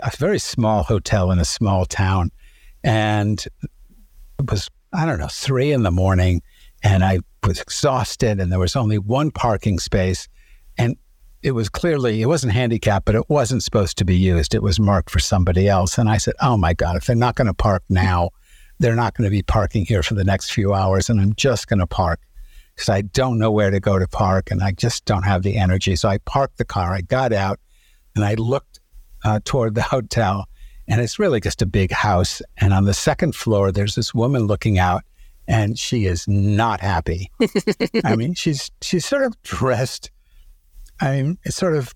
a 0.01 0.11
very 0.17 0.39
small 0.39 0.83
hotel 0.83 1.31
in 1.31 1.39
a 1.39 1.45
small 1.45 1.85
town. 1.85 2.31
And 2.83 3.43
it 4.39 4.49
was, 4.49 4.69
I 4.93 5.05
don't 5.05 5.19
know, 5.19 5.27
three 5.27 5.71
in 5.71 5.83
the 5.83 5.91
morning. 5.91 6.41
And 6.83 7.03
I 7.03 7.19
was 7.45 7.59
exhausted 7.59 8.39
and 8.39 8.51
there 8.51 8.59
was 8.59 8.75
only 8.75 8.97
one 8.97 9.31
parking 9.31 9.79
space. 9.79 10.27
And 10.77 10.97
it 11.41 11.51
was 11.51 11.69
clearly, 11.69 12.21
it 12.21 12.27
wasn't 12.27 12.53
handicapped, 12.53 13.05
but 13.05 13.15
it 13.15 13.29
wasn't 13.29 13.63
supposed 13.63 13.97
to 13.97 14.05
be 14.05 14.15
used. 14.15 14.55
It 14.55 14.63
was 14.63 14.79
marked 14.79 15.09
for 15.09 15.19
somebody 15.19 15.67
else. 15.67 15.97
And 15.97 16.09
I 16.09 16.17
said, 16.17 16.33
oh 16.41 16.57
my 16.57 16.73
God, 16.73 16.95
if 16.95 17.05
they're 17.05 17.15
not 17.15 17.35
going 17.35 17.47
to 17.47 17.53
park 17.53 17.83
now, 17.89 18.29
they're 18.79 18.95
not 18.95 19.15
going 19.15 19.25
to 19.25 19.31
be 19.31 19.43
parking 19.43 19.85
here 19.85 20.03
for 20.03 20.13
the 20.13 20.23
next 20.23 20.51
few 20.51 20.73
hours. 20.73 21.09
And 21.09 21.21
I'm 21.21 21.33
just 21.35 21.67
going 21.67 21.79
to 21.79 21.87
park 21.87 22.19
because 22.75 22.89
I 22.89 23.01
don't 23.01 23.37
know 23.37 23.51
where 23.51 23.71
to 23.71 23.79
go 23.79 23.99
to 23.99 24.07
park 24.07 24.51
and 24.51 24.63
I 24.63 24.71
just 24.71 25.05
don't 25.05 25.23
have 25.23 25.43
the 25.43 25.57
energy. 25.57 25.95
So 25.95 26.09
I 26.09 26.17
parked 26.19 26.57
the 26.57 26.65
car, 26.65 26.93
I 26.93 27.01
got 27.01 27.33
out, 27.33 27.59
and 28.15 28.25
I 28.25 28.35
looked 28.35 28.79
uh, 29.23 29.39
toward 29.45 29.75
the 29.75 29.81
hotel. 29.81 30.45
And 30.87 30.99
it's 30.99 31.17
really 31.17 31.39
just 31.39 31.61
a 31.61 31.65
big 31.65 31.91
house. 31.91 32.41
And 32.57 32.73
on 32.73 32.85
the 32.85 32.93
second 32.93 33.35
floor, 33.35 33.71
there's 33.71 33.95
this 33.95 34.13
woman 34.13 34.47
looking 34.47 34.79
out, 34.79 35.03
and 35.47 35.79
she 35.79 36.05
is 36.05 36.27
not 36.27 36.81
happy. 36.81 37.31
I 38.03 38.15
mean, 38.15 38.33
she's 38.35 38.69
she's 38.81 39.05
sort 39.05 39.23
of 39.23 39.41
dressed. 39.43 40.11
I 40.99 41.21
mean, 41.21 41.37
it's 41.43 41.55
sort 41.55 41.75
of. 41.75 41.93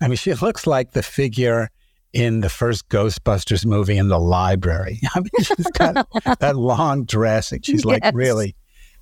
I 0.00 0.08
mean, 0.08 0.16
she 0.16 0.34
looks 0.34 0.66
like 0.66 0.92
the 0.92 1.02
figure 1.04 1.70
in 2.12 2.40
the 2.40 2.48
first 2.48 2.88
Ghostbusters 2.88 3.64
movie 3.64 3.96
in 3.96 4.08
the 4.08 4.18
library. 4.18 4.98
I 5.14 5.20
mean, 5.20 5.30
she's 5.40 5.70
got 5.70 6.08
that 6.40 6.56
long 6.56 7.04
dress, 7.04 7.52
and 7.52 7.64
she's 7.64 7.84
like 7.84 8.02
really 8.12 8.56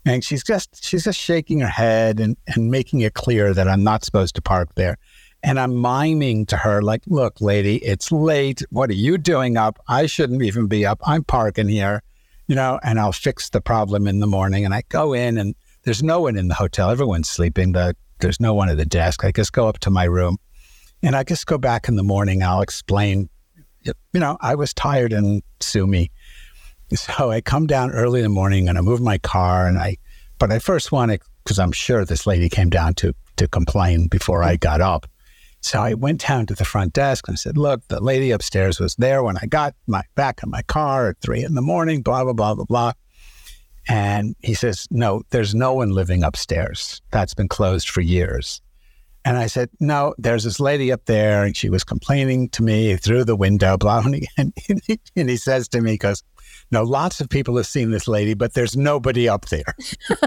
and 0.04 0.24
she's 0.24 0.44
just 0.44 0.84
she's 0.84 1.04
just 1.04 1.18
shaking 1.18 1.60
her 1.60 1.68
head 1.68 2.20
and, 2.20 2.36
and 2.46 2.70
making 2.70 3.00
it 3.00 3.14
clear 3.14 3.52
that 3.54 3.68
I'm 3.68 3.84
not 3.84 4.04
supposed 4.04 4.34
to 4.36 4.42
park 4.42 4.74
there. 4.74 4.96
And 5.42 5.60
I'm 5.60 5.80
miming 5.80 6.46
to 6.46 6.56
her 6.56 6.82
like, 6.82 7.02
"Look, 7.06 7.40
lady, 7.40 7.76
it's 7.76 8.10
late. 8.10 8.62
What 8.70 8.90
are 8.90 8.94
you 8.94 9.18
doing 9.18 9.56
up? 9.56 9.78
I 9.86 10.06
shouldn't 10.06 10.42
even 10.42 10.66
be 10.66 10.84
up. 10.84 11.00
I'm 11.06 11.22
parking 11.22 11.68
here, 11.68 12.02
you 12.48 12.56
know. 12.56 12.80
And 12.82 12.98
I'll 12.98 13.12
fix 13.12 13.50
the 13.50 13.60
problem 13.60 14.08
in 14.08 14.18
the 14.18 14.26
morning." 14.26 14.64
And 14.64 14.74
I 14.74 14.82
go 14.88 15.12
in, 15.12 15.38
and 15.38 15.54
there's 15.84 16.02
no 16.02 16.20
one 16.20 16.36
in 16.36 16.48
the 16.48 16.54
hotel. 16.54 16.90
Everyone's 16.90 17.28
sleeping. 17.28 17.72
The, 17.72 17.94
there's 18.18 18.40
no 18.40 18.52
one 18.52 18.68
at 18.68 18.78
the 18.78 18.86
desk. 18.86 19.24
I 19.24 19.30
just 19.30 19.52
go 19.52 19.68
up 19.68 19.78
to 19.80 19.90
my 19.90 20.04
room, 20.04 20.38
and 21.02 21.14
I 21.14 21.22
just 21.22 21.46
go 21.46 21.56
back 21.56 21.88
in 21.88 21.94
the 21.94 22.02
morning. 22.02 22.42
I'll 22.42 22.62
explain, 22.62 23.28
you 23.84 23.92
know, 24.14 24.38
I 24.40 24.56
was 24.56 24.74
tired 24.74 25.12
and 25.12 25.42
sue 25.60 25.86
me. 25.86 26.10
So 26.94 27.30
I 27.30 27.40
come 27.40 27.66
down 27.66 27.90
early 27.90 28.20
in 28.20 28.24
the 28.24 28.30
morning 28.30 28.68
and 28.68 28.78
I 28.78 28.80
move 28.80 29.00
my 29.00 29.18
car 29.18 29.66
and 29.66 29.78
I, 29.78 29.96
but 30.38 30.50
I 30.50 30.58
first 30.58 30.90
wanted, 30.90 31.20
because 31.44 31.58
I'm 31.58 31.72
sure 31.72 32.04
this 32.04 32.26
lady 32.26 32.48
came 32.48 32.70
down 32.70 32.94
to, 32.94 33.14
to 33.36 33.46
complain 33.46 34.08
before 34.08 34.42
I 34.42 34.56
got 34.56 34.80
up. 34.80 35.06
So 35.60 35.80
I 35.80 35.94
went 35.94 36.26
down 36.26 36.46
to 36.46 36.54
the 36.54 36.64
front 36.64 36.92
desk 36.92 37.28
and 37.28 37.34
I 37.34 37.36
said, 37.36 37.58
look, 37.58 37.86
the 37.88 38.00
lady 38.00 38.30
upstairs 38.30 38.78
was 38.78 38.94
there 38.94 39.22
when 39.22 39.36
I 39.36 39.46
got 39.46 39.74
my 39.86 40.02
back 40.14 40.40
in 40.42 40.50
my 40.50 40.62
car 40.62 41.10
at 41.10 41.20
three 41.20 41.42
in 41.42 41.54
the 41.54 41.62
morning, 41.62 42.00
blah, 42.00 42.24
blah, 42.24 42.32
blah, 42.32 42.54
blah, 42.54 42.64
blah. 42.64 42.92
And 43.88 44.36
he 44.40 44.54
says, 44.54 44.86
no, 44.90 45.22
there's 45.30 45.54
no 45.54 45.74
one 45.74 45.90
living 45.90 46.22
upstairs. 46.22 47.02
That's 47.10 47.34
been 47.34 47.48
closed 47.48 47.88
for 47.88 48.02
years. 48.02 48.60
And 49.24 49.36
I 49.36 49.46
said, 49.46 49.70
no, 49.80 50.14
there's 50.16 50.44
this 50.44 50.60
lady 50.60 50.92
up 50.92 51.06
there 51.06 51.44
and 51.44 51.56
she 51.56 51.68
was 51.68 51.84
complaining 51.84 52.48
to 52.50 52.62
me 52.62 52.96
through 52.96 53.24
the 53.24 53.36
window, 53.36 53.76
blah. 53.76 54.04
And 54.38 54.52
he, 54.56 55.00
and 55.16 55.28
he 55.28 55.36
says 55.36 55.68
to 55.68 55.80
me, 55.80 55.92
he 55.92 55.98
goes, 55.98 56.22
no, 56.70 56.82
lots 56.82 57.20
of 57.20 57.28
people 57.28 57.56
have 57.56 57.66
seen 57.66 57.90
this 57.90 58.06
lady, 58.06 58.34
but 58.34 58.54
there's 58.54 58.76
nobody 58.76 59.28
up 59.28 59.46
there. 59.46 59.74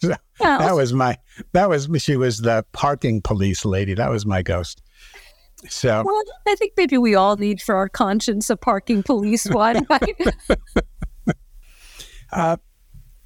so 0.00 0.14
That 0.38 0.74
was 0.74 0.92
my, 0.92 1.18
that 1.52 1.68
was, 1.68 1.88
she 1.98 2.16
was 2.16 2.38
the 2.38 2.64
parking 2.72 3.20
police 3.20 3.64
lady. 3.64 3.94
That 3.94 4.10
was 4.10 4.24
my 4.24 4.42
ghost. 4.42 4.82
So 5.68 6.02
well, 6.04 6.22
I 6.46 6.54
think 6.56 6.72
maybe 6.76 6.98
we 6.98 7.14
all 7.14 7.36
need 7.36 7.60
for 7.60 7.76
our 7.76 7.88
conscience 7.88 8.50
a 8.50 8.56
parking 8.56 9.02
police 9.02 9.46
one, 9.46 9.86
right? 9.90 11.36
uh, 12.32 12.56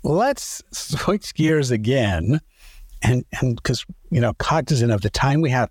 let's 0.03 0.63
switch 0.73 1.35
gears 1.35 1.71
again. 1.71 2.41
And, 3.03 3.25
and 3.41 3.57
because, 3.57 3.85
you 4.11 4.21
know, 4.21 4.33
cognizant 4.35 4.93
of 4.93 5.03
the 5.03 5.11
time 5.11 5.41
we 5.41 5.51
have, 5.51 5.71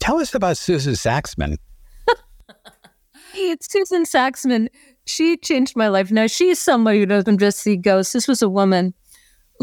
tell 0.00 0.18
us 0.18 0.34
about 0.34 0.56
Suzan 0.56 0.96
Saxman. 0.96 1.56
Hey, 3.32 3.52
it's 3.52 3.68
Suzan 3.68 4.06
Saxman. 4.06 4.68
She 5.06 5.36
changed 5.36 5.76
my 5.76 5.86
life. 5.86 6.10
Now, 6.10 6.26
she's 6.26 6.58
somebody 6.58 6.98
who 6.98 7.06
doesn't 7.06 7.38
just 7.38 7.60
see 7.60 7.76
ghosts. 7.76 8.12
This 8.12 8.26
was 8.26 8.42
a 8.42 8.48
woman 8.48 8.92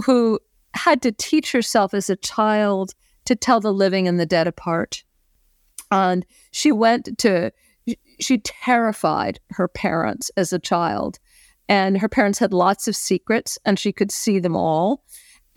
who 0.06 0.40
had 0.74 1.02
to 1.02 1.12
teach 1.12 1.52
herself 1.52 1.94
as 1.94 2.10
a 2.10 2.16
child 2.16 2.94
to 3.26 3.36
tell 3.36 3.60
the 3.60 3.74
living 3.74 4.08
and 4.08 4.18
the 4.18 4.26
dead 4.26 4.48
apart. 4.48 5.04
And 5.92 6.26
she 6.52 6.72
went 6.72 7.18
to, 7.18 7.52
she 8.22 8.38
terrified 8.38 9.42
her 9.50 9.68
parents 9.68 10.32
as 10.38 10.54
a 10.54 10.60
child. 10.60 11.20
And 11.68 11.98
her 11.98 12.08
parents 12.08 12.40
had 12.40 12.54
lots 12.54 12.88
of 12.88 12.96
secrets, 12.96 13.60
and 13.66 13.78
she 13.78 13.92
could 13.92 14.12
see 14.12 14.40
them 14.40 14.56
all. 14.56 15.04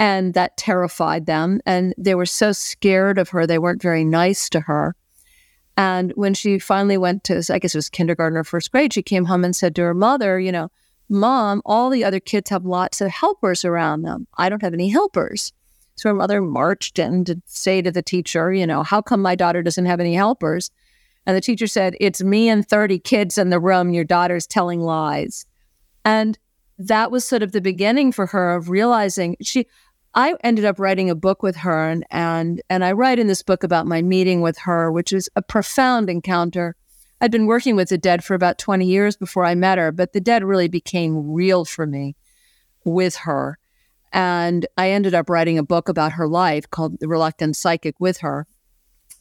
And 0.01 0.35
that 0.35 0.57
terrified 0.57 1.27
them. 1.27 1.61
And 1.65 1.95
they 1.97 2.17
were 2.17 2.27
so 2.27 2.51
scared 2.51 3.19
of 3.19 3.29
her, 3.29 3.47
they 3.47 3.59
weren't 3.59 3.83
very 3.83 4.05
nice 4.05 4.49
to 4.49 4.61
her. 4.61 4.97
And 5.81 6.13
when 6.15 6.35
she 6.35 6.59
finally 6.59 6.99
went 6.99 7.25
to, 7.25 7.43
I 7.49 7.59
guess 7.59 7.75
it 7.75 7.79
was 7.79 7.89
kindergarten 7.89 8.37
or 8.37 8.45
first 8.45 8.71
grade, 8.71 8.93
she 8.93 9.03
came 9.03 9.25
home 9.25 9.45
and 9.45 9.57
said 9.57 9.75
to 9.77 9.83
her 9.83 9.95
mother, 9.95 10.39
you 10.39 10.53
know, 10.53 10.71
Mom, 11.09 11.63
all 11.65 11.89
the 11.89 12.05
other 12.05 12.21
kids 12.21 12.51
have 12.51 12.67
lots 12.67 13.01
of 13.01 13.11
helpers 13.11 13.65
around 13.65 14.03
them. 14.03 14.27
I 14.37 14.51
don't 14.51 14.61
have 14.61 14.75
any 14.75 14.91
helpers. 14.91 15.55
So 15.95 16.11
her 16.11 16.15
mother 16.15 16.43
marched 16.43 16.99
in 16.99 17.25
to 17.25 17.41
say 17.47 17.81
to 17.81 17.91
the 17.91 18.03
teacher, 18.03 18.53
you 18.53 18.67
know, 18.67 18.83
how 18.83 19.01
come 19.01 19.23
my 19.23 19.35
daughter 19.35 19.63
doesn't 19.63 19.87
have 19.87 20.01
any 20.01 20.13
helpers? 20.13 20.71
And 21.25 21.35
the 21.35 21.41
teacher 21.41 21.67
said, 21.67 21.97
It's 21.99 22.23
me 22.23 22.51
and 22.51 22.69
30 22.69 22.99
kids 22.99 23.39
in 23.39 23.49
the 23.49 23.59
room. 23.59 23.95
Your 23.95 24.05
daughter's 24.05 24.47
telling 24.47 24.83
lies. 24.83 25.47
And 26.05 26.39
that 26.79 27.11
was 27.11 27.25
sort 27.25 27.43
of 27.43 27.53
the 27.53 27.63
beginning 27.63 28.13
for 28.13 28.27
her 28.27 28.55
of 28.55 28.69
realizing 28.69 29.39
she, 29.41 29.67
I 30.15 30.35
ended 30.43 30.65
up 30.65 30.79
writing 30.79 31.09
a 31.09 31.15
book 31.15 31.43
with 31.43 31.57
her 31.57 31.89
and, 31.89 32.05
and, 32.11 32.61
and 32.69 32.85
I 32.85 32.93
write 32.93 33.19
in 33.19 33.29
this 33.29 33.43
book 33.43 33.63
about 33.63 33.87
my 33.87 34.03
meeting 34.03 34.41
with 34.41 34.59
her, 34.59 34.91
which 34.91 35.13
is 35.13 35.29
a 35.37 35.43
profound 35.43 36.11
encounter. 36.11 36.75
I'd 37.21 37.31
been 37.31 37.47
working 37.47 37.77
with 37.77 37.91
the 37.91 37.99
dead 37.99 38.25
for 38.25 38.35
about 38.35 38.59
20 38.59 38.87
years 38.87 39.17
before 39.17 39.45
I 39.45 39.55
met 39.55 39.79
her, 39.79 39.93
but 39.93 40.13
the 40.13 40.21
dead 40.21 40.43
really 40.43 40.69
became 40.69 41.31
real 41.31 41.65
for 41.65 41.87
me 41.87 42.17
with 42.85 43.17
her. 43.17 43.59
And 44.13 44.67
I 44.77 44.91
ended 44.91 45.15
up 45.15 45.31
writing 45.31 45.59
a 45.59 45.63
book 45.63 45.89
about 45.89 46.13
her 46.13 46.27
life 46.27 46.69
called 46.71 46.99
The 46.99 47.07
Reluctant 47.07 47.57
Psychic 47.57 47.95
with 48.01 48.19
her 48.19 48.49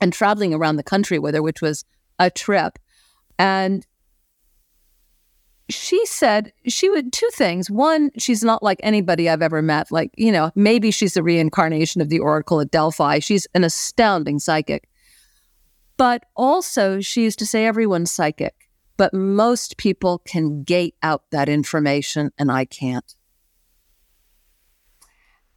and 0.01 0.11
traveling 0.11 0.53
around 0.53 0.77
the 0.77 0.83
country 0.83 1.19
with 1.19 1.35
her, 1.35 1.43
which 1.43 1.61
was 1.61 1.85
a 2.17 2.31
trip. 2.31 2.79
And 3.37 3.85
she 5.69 6.05
said 6.05 6.51
she 6.67 6.89
would 6.89 7.13
two 7.13 7.29
things. 7.33 7.69
One, 7.69 8.11
she's 8.17 8.43
not 8.43 8.63
like 8.63 8.79
anybody 8.81 9.29
I've 9.29 9.41
ever 9.41 9.61
met. 9.61 9.91
Like, 9.91 10.11
you 10.17 10.31
know, 10.31 10.51
maybe 10.55 10.91
she's 10.91 11.15
a 11.15 11.23
reincarnation 11.23 12.01
of 12.01 12.09
the 12.09 12.19
Oracle 12.19 12.59
at 12.59 12.71
Delphi. 12.71 13.19
She's 13.19 13.47
an 13.53 13.63
astounding 13.63 14.39
psychic. 14.39 14.89
But 15.97 16.25
also, 16.35 17.01
she 17.01 17.23
used 17.23 17.39
to 17.39 17.45
say 17.45 17.65
everyone's 17.65 18.11
psychic, 18.11 18.69
but 18.97 19.13
most 19.13 19.77
people 19.77 20.19
can 20.19 20.63
gate 20.63 20.95
out 21.03 21.23
that 21.31 21.49
information, 21.49 22.31
and 22.37 22.51
I 22.51 22.65
can't. 22.65 23.13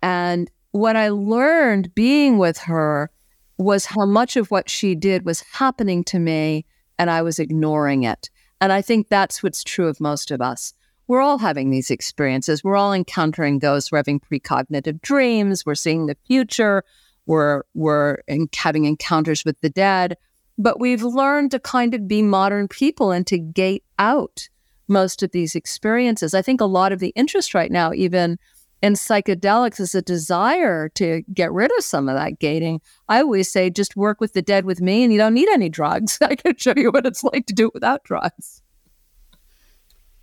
And 0.03 0.51
what 0.73 0.97
I 0.97 1.11
learned 1.11 1.95
being 1.95 2.39
with 2.39 2.59
her 2.59 3.11
was 3.57 3.87
how 3.87 4.05
much 4.05 4.37
of 4.37 4.51
what 4.51 4.69
she 4.69 4.95
did 4.95 5.25
was 5.25 5.43
happening 5.53 6.03
to 6.05 6.19
me 6.19 6.67
and 6.99 7.11
I 7.11 7.23
was 7.23 7.39
ignoring 7.39 8.03
it. 8.03 8.31
And 8.63 8.73
I 8.73 8.81
think 8.81 9.09
that's 9.09 9.43
what's 9.43 9.65
true 9.65 9.89
of 9.89 10.01
most 10.01 10.31
of 10.31 10.41
us. 10.41 10.73
We're 11.09 11.21
all 11.21 11.39
having 11.39 11.71
these 11.71 11.91
experiences. 11.91 12.63
We're 12.63 12.77
all 12.77 12.93
encountering 12.93 13.59
those. 13.59 13.91
We're 13.91 13.99
having 13.99 14.21
precognitive 14.21 15.03
dreams. 15.03 15.67
We're 15.67 15.75
seeing 15.75 16.07
the 16.07 16.17
future. 16.29 16.85
We're, 17.27 17.65
we're 17.75 18.19
in, 18.29 18.49
having 18.55 18.85
encounters 18.85 19.45
with 19.45 19.61
the 19.63 19.69
dead. 19.69 20.17
But 20.59 20.79
we've 20.79 21.03
learned 21.03 21.51
to 21.51 21.59
kind 21.59 21.93
of 21.93 22.07
be 22.07 22.23
modern 22.23 22.69
people 22.69 23.11
and 23.11 23.27
to 23.27 23.37
gate 23.37 23.83
out 23.99 24.49
most 24.87 25.25
of 25.25 25.33
these 25.33 25.57
experiences. 25.57 26.33
I 26.33 26.41
think 26.41 26.61
a 26.61 26.65
lot 26.67 26.93
of 26.93 27.01
the 27.01 27.13
interest 27.17 27.55
right 27.55 27.73
now, 27.73 27.93
even 27.93 28.39
in 28.83 28.95
psychedelics 28.95 29.79
is 29.79 29.95
a 29.95 30.03
desire 30.03 30.89
to 30.91 31.23
get 31.33 31.53
rid 31.53 31.71
of 31.79 31.85
some 31.85 32.09
of 32.09 32.17
that 32.17 32.41
gating. 32.41 32.81
I 33.09 33.21
always 33.21 33.51
say, 33.51 33.71
just 33.71 33.97
work 33.97 34.21
with 34.21 34.33
the 34.33 34.43
dead 34.43 34.65
with 34.65 34.81
me 34.81 35.05
and 35.05 35.13
you 35.13 35.19
don't 35.19 35.35
need 35.35 35.49
any 35.49 35.69
drugs. 35.69 36.19
I 36.23 36.35
can 36.35 36.57
show 36.57 36.75
you 36.77 36.91
what 36.91 37.07
it's 37.07 37.23
like 37.23 37.47
to 37.47 37.55
do 37.55 37.69
it 37.69 37.75
without 37.75 38.03
drugs. 38.03 38.61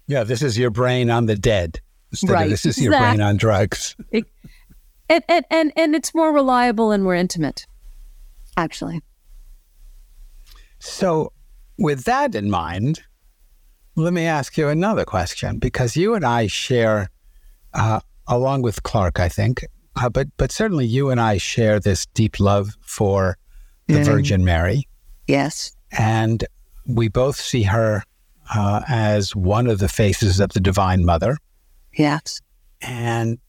Yeah, 0.07 0.23
this 0.25 0.41
is 0.41 0.57
your 0.57 0.71
brain 0.71 1.09
on 1.09 1.25
the 1.27 1.35
dead. 1.35 1.79
right. 2.25 2.49
this 2.49 2.65
is 2.65 2.77
your 2.79 2.91
brain 2.91 3.21
on 3.21 3.37
drugs. 3.37 3.95
It, 4.11 4.25
and, 5.07 5.23
and, 5.29 5.45
and, 5.49 5.71
and 5.75 5.95
it's 5.95 6.13
more 6.13 6.33
reliable 6.33 6.91
and 6.91 7.03
more 7.03 7.15
intimate, 7.15 7.65
actually. 8.57 9.01
So, 10.79 11.31
with 11.77 12.03
that 12.03 12.35
in 12.35 12.49
mind, 12.49 13.01
let 13.95 14.13
me 14.13 14.25
ask 14.25 14.57
you 14.57 14.67
another 14.67 15.05
question 15.05 15.59
because 15.59 15.95
you 15.95 16.13
and 16.13 16.25
I 16.25 16.47
share 16.47 17.09
uh, 17.73 17.99
along 18.29 18.61
with 18.61 18.83
Clark, 18.83 19.19
I 19.19 19.27
think. 19.27 19.65
Uh, 19.95 20.07
but 20.07 20.27
but 20.37 20.51
certainly 20.51 20.85
you 20.85 21.09
and 21.09 21.19
I 21.19 21.37
share 21.37 21.79
this 21.79 22.05
deep 22.13 22.39
love 22.39 22.77
for 22.81 23.37
the 23.87 23.95
mm. 23.95 24.05
Virgin 24.05 24.45
Mary. 24.45 24.87
Yes, 25.27 25.75
and 25.91 26.45
we 26.87 27.09
both 27.09 27.35
see 27.35 27.63
her 27.63 28.03
uh, 28.55 28.81
as 28.87 29.35
one 29.35 29.67
of 29.67 29.79
the 29.79 29.89
faces 29.89 30.39
of 30.39 30.51
the 30.51 30.61
Divine 30.61 31.03
Mother. 31.03 31.37
Yes, 31.97 32.39
and 32.81 33.39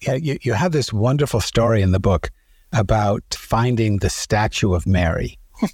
yeah, 0.00 0.14
you, 0.14 0.38
you 0.42 0.52
have 0.52 0.72
this 0.72 0.92
wonderful 0.92 1.40
story 1.40 1.82
in 1.82 1.90
the 1.90 1.98
book 1.98 2.30
about 2.72 3.22
finding 3.34 3.98
the 3.98 4.10
statue 4.10 4.74
of 4.74 4.86
Mary. 4.86 5.38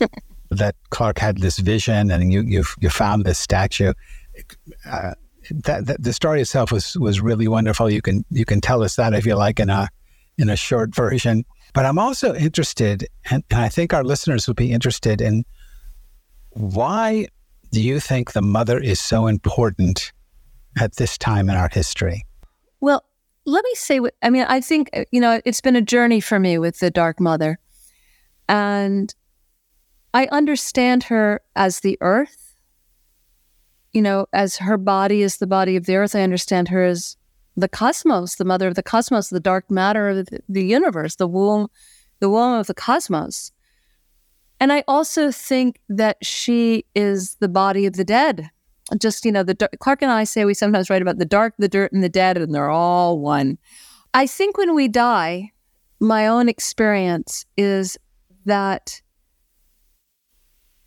that 0.50 0.76
Clark 0.90 1.18
had 1.18 1.38
this 1.38 1.58
vision, 1.58 2.10
and 2.10 2.32
you 2.32 2.42
you 2.42 2.64
you 2.80 2.88
found 2.88 3.24
this 3.24 3.38
statue. 3.38 3.92
Uh, 4.86 5.14
that, 5.50 5.86
that, 5.86 6.02
the 6.02 6.12
story 6.12 6.40
itself 6.40 6.72
was 6.72 6.96
was 6.96 7.20
really 7.20 7.48
wonderful. 7.48 7.90
You 7.90 8.02
can 8.02 8.24
you 8.30 8.44
can 8.44 8.60
tell 8.60 8.82
us 8.82 8.96
that 8.96 9.14
if 9.14 9.26
you 9.26 9.34
like 9.34 9.60
in 9.60 9.70
a 9.70 9.88
in 10.38 10.48
a 10.48 10.56
short 10.56 10.94
version. 10.94 11.44
But 11.72 11.86
I'm 11.86 11.98
also 11.98 12.34
interested, 12.34 13.06
and, 13.30 13.42
and 13.50 13.60
I 13.60 13.68
think 13.68 13.92
our 13.92 14.04
listeners 14.04 14.46
would 14.46 14.56
be 14.56 14.72
interested 14.72 15.20
in 15.20 15.44
why 16.50 17.26
do 17.72 17.80
you 17.80 17.98
think 17.98 18.32
the 18.32 18.42
mother 18.42 18.78
is 18.78 19.00
so 19.00 19.26
important 19.26 20.12
at 20.78 20.96
this 20.96 21.18
time 21.18 21.48
in 21.48 21.56
our 21.56 21.68
history? 21.72 22.24
Well, 22.80 23.04
let 23.44 23.64
me 23.64 23.74
say 23.74 24.00
what 24.00 24.14
I 24.22 24.30
mean. 24.30 24.46
I 24.48 24.60
think 24.60 24.90
you 25.10 25.20
know 25.20 25.40
it's 25.44 25.60
been 25.60 25.76
a 25.76 25.82
journey 25.82 26.20
for 26.20 26.38
me 26.38 26.58
with 26.58 26.78
the 26.78 26.90
Dark 26.90 27.20
Mother, 27.20 27.58
and 28.48 29.14
I 30.12 30.26
understand 30.26 31.04
her 31.04 31.40
as 31.56 31.80
the 31.80 31.98
earth 32.00 32.43
you 33.94 34.02
know, 34.02 34.26
as 34.32 34.56
her 34.56 34.76
body 34.76 35.22
is 35.22 35.38
the 35.38 35.46
body 35.46 35.76
of 35.76 35.86
the 35.86 35.96
earth, 35.96 36.14
I 36.14 36.22
understand 36.22 36.68
her 36.68 36.84
as 36.84 37.16
the 37.56 37.68
cosmos, 37.68 38.34
the 38.34 38.44
mother 38.44 38.66
of 38.66 38.74
the 38.74 38.82
cosmos, 38.82 39.28
the 39.28 39.40
dark 39.40 39.70
matter 39.70 40.08
of 40.08 40.28
the, 40.48 40.64
universe, 40.64 41.14
the 41.14 41.28
womb, 41.28 41.68
the 42.18 42.28
womb 42.28 42.58
of 42.58 42.66
the 42.66 42.74
cosmos. 42.74 43.52
And 44.58 44.72
I 44.72 44.82
also 44.88 45.30
think 45.30 45.80
that 45.88 46.16
she 46.24 46.84
is 46.96 47.36
the 47.36 47.48
body 47.48 47.86
of 47.86 47.94
the 47.94 48.04
dead. 48.04 48.50
Just, 48.98 49.24
you 49.24 49.32
know, 49.32 49.44
the 49.44 49.54
Clark 49.80 50.02
and 50.02 50.10
I 50.10 50.24
say 50.24 50.44
we 50.44 50.54
sometimes 50.54 50.90
write 50.90 51.00
about 51.00 51.18
the 51.18 51.24
dark, 51.24 51.54
the 51.58 51.68
dirt, 51.68 51.92
and 51.92 52.02
the 52.02 52.08
dead, 52.08 52.36
and 52.36 52.54
they're 52.54 52.70
all 52.70 53.18
one. 53.18 53.58
I 54.12 54.26
think 54.26 54.58
when 54.58 54.74
we 54.74 54.88
die, 54.88 55.52
my 56.00 56.26
own 56.26 56.48
experience 56.48 57.46
is 57.56 57.96
that 58.44 59.00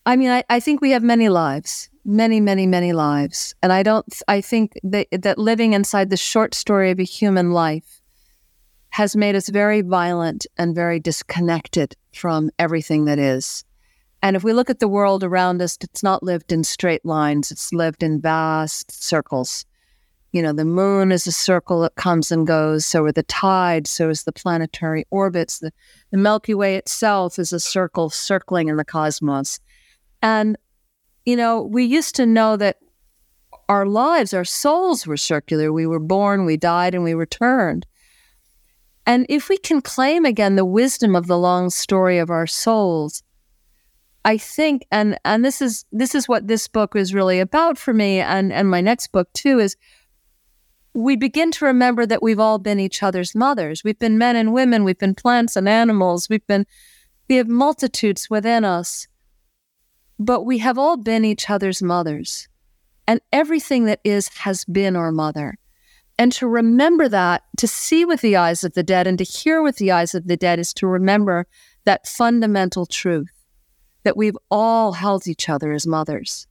I 0.05 0.15
mean, 0.15 0.29
I, 0.29 0.43
I 0.49 0.61
think 0.61 0.79
we 0.79 0.91
have 0.91 1.03
many 1.03 1.27
lives 1.27 1.89
many, 2.07 2.39
many, 2.39 2.65
many 2.65 2.93
lives. 2.93 3.53
And 3.61 3.71
I 3.71 3.83
don't, 3.83 4.05
I 4.27 4.39
think 4.41 4.79
that, 4.81 5.07
that 5.11 5.37
living 5.37 5.73
inside 5.73 6.09
the 6.09 6.17
short 6.17 6.55
story 6.55 6.89
of 6.89 6.99
a 6.99 7.03
human 7.03 7.51
life 7.51 8.01
has 8.91 9.15
made 9.15 9.35
us 9.35 9.49
very 9.49 9.81
violent 9.81 10.47
and 10.57 10.73
very 10.73 10.99
disconnected 10.99 11.95
from 12.13 12.49
everything 12.57 13.05
that 13.05 13.19
is. 13.19 13.65
And 14.23 14.35
if 14.35 14.43
we 14.43 14.53
look 14.53 14.69
at 14.69 14.79
the 14.79 14.87
world 14.87 15.23
around 15.23 15.61
us, 15.61 15.77
it's 15.81 16.01
not 16.01 16.23
lived 16.23 16.51
in 16.51 16.63
straight 16.63 17.05
lines, 17.05 17.51
it's 17.51 17.71
lived 17.73 18.01
in 18.01 18.21
vast 18.21 18.91
circles. 18.91 19.65
You 20.31 20.41
know, 20.41 20.53
the 20.53 20.65
moon 20.65 21.11
is 21.11 21.27
a 21.27 21.31
circle 21.31 21.81
that 21.81 21.95
comes 21.95 22.31
and 22.31 22.47
goes, 22.47 22.85
so 22.85 23.03
are 23.05 23.11
the 23.11 23.23
tides, 23.23 23.89
so 23.89 24.09
is 24.09 24.23
the 24.23 24.31
planetary 24.31 25.05
orbits. 25.09 25.59
The, 25.59 25.71
the 26.11 26.17
Milky 26.17 26.53
Way 26.53 26.77
itself 26.77 27.37
is 27.37 27.53
a 27.53 27.59
circle 27.59 28.09
circling 28.09 28.69
in 28.69 28.77
the 28.77 28.85
cosmos. 28.85 29.59
And 30.21 30.57
you 31.27 31.35
know, 31.35 31.61
we 31.61 31.83
used 31.83 32.15
to 32.15 32.25
know 32.25 32.55
that 32.55 32.77
our 33.67 33.85
lives, 33.85 34.33
our 34.33 34.45
souls 34.45 35.05
were 35.05 35.17
circular. 35.17 35.73
We 35.73 35.85
were 35.85 35.99
born, 35.99 36.45
we 36.45 36.55
died, 36.55 36.95
and 36.95 37.03
we 37.03 37.13
returned. 37.13 37.85
And 39.05 39.25
if 39.27 39.49
we 39.49 39.57
can 39.57 39.81
claim 39.81 40.23
again 40.23 40.55
the 40.55 40.63
wisdom 40.63 41.17
of 41.17 41.27
the 41.27 41.37
long 41.37 41.69
story 41.69 42.17
of 42.17 42.29
our 42.29 42.47
souls, 42.47 43.23
I 44.23 44.37
think, 44.37 44.85
and 44.89 45.19
and 45.25 45.43
this 45.43 45.61
is 45.61 45.83
this 45.91 46.15
is 46.15 46.29
what 46.29 46.47
this 46.47 46.69
book 46.69 46.95
is 46.95 47.13
really 47.13 47.41
about 47.41 47.77
for 47.77 47.93
me, 47.93 48.21
and 48.21 48.53
and 48.53 48.69
my 48.69 48.79
next 48.79 49.07
book 49.07 49.27
too 49.33 49.59
is 49.59 49.75
we 50.93 51.17
begin 51.17 51.51
to 51.51 51.65
remember 51.65 52.05
that 52.05 52.23
we've 52.23 52.39
all 52.39 52.57
been 52.57 52.79
each 52.79 53.03
other's 53.03 53.35
mothers. 53.35 53.83
We've 53.83 53.99
been 53.99 54.17
men 54.17 54.37
and 54.37 54.53
women, 54.53 54.85
we've 54.85 54.97
been 54.97 55.13
plants 55.13 55.57
and 55.57 55.67
animals, 55.67 56.29
we've 56.29 56.47
been 56.47 56.65
we 57.27 57.35
have 57.35 57.49
multitudes 57.49 58.29
within 58.29 58.63
us. 58.63 59.07
But 60.19 60.43
we 60.43 60.57
have 60.59 60.77
all 60.77 60.97
been 60.97 61.25
each 61.25 61.49
other's 61.49 61.81
mothers, 61.83 62.47
and 63.07 63.21
everything 63.31 63.85
that 63.85 63.99
is 64.03 64.29
has 64.39 64.65
been 64.65 64.95
our 64.95 65.11
mother. 65.11 65.57
And 66.17 66.31
to 66.33 66.47
remember 66.47 67.07
that, 67.09 67.43
to 67.57 67.67
see 67.67 68.03
with 68.03 68.21
the 68.21 68.35
eyes 68.35 68.63
of 68.63 68.73
the 68.73 68.83
dead 68.83 69.05
and 69.05 69.17
to 69.19 69.23
hear 69.23 69.61
with 69.61 69.77
the 69.77 69.91
eyes 69.91 70.15
of 70.15 70.27
the 70.27 70.37
dead 70.37 70.57
is 70.57 70.73
to 70.75 70.87
remember 70.87 71.45
that 71.85 72.07
fundamental 72.07 72.87
truth 72.87 73.31
that 74.03 74.17
we've 74.17 74.37
all 74.49 74.93
held 74.93 75.27
each 75.27 75.47
other 75.49 75.71
as 75.71 75.85
mothers. 75.85 76.47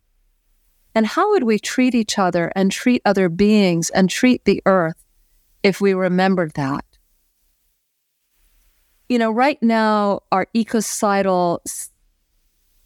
And 0.94 1.06
how 1.06 1.30
would 1.30 1.42
we 1.42 1.58
treat 1.58 1.94
each 1.94 2.18
other 2.18 2.52
and 2.54 2.70
treat 2.70 3.02
other 3.04 3.28
beings 3.28 3.90
and 3.90 4.08
treat 4.08 4.44
the 4.44 4.62
earth 4.66 5.04
if 5.62 5.80
we 5.80 5.92
remembered 5.92 6.52
that? 6.54 6.84
You 9.08 9.18
know, 9.18 9.30
right 9.30 9.62
now, 9.62 10.20
our 10.32 10.46
ecocidal 10.54 11.62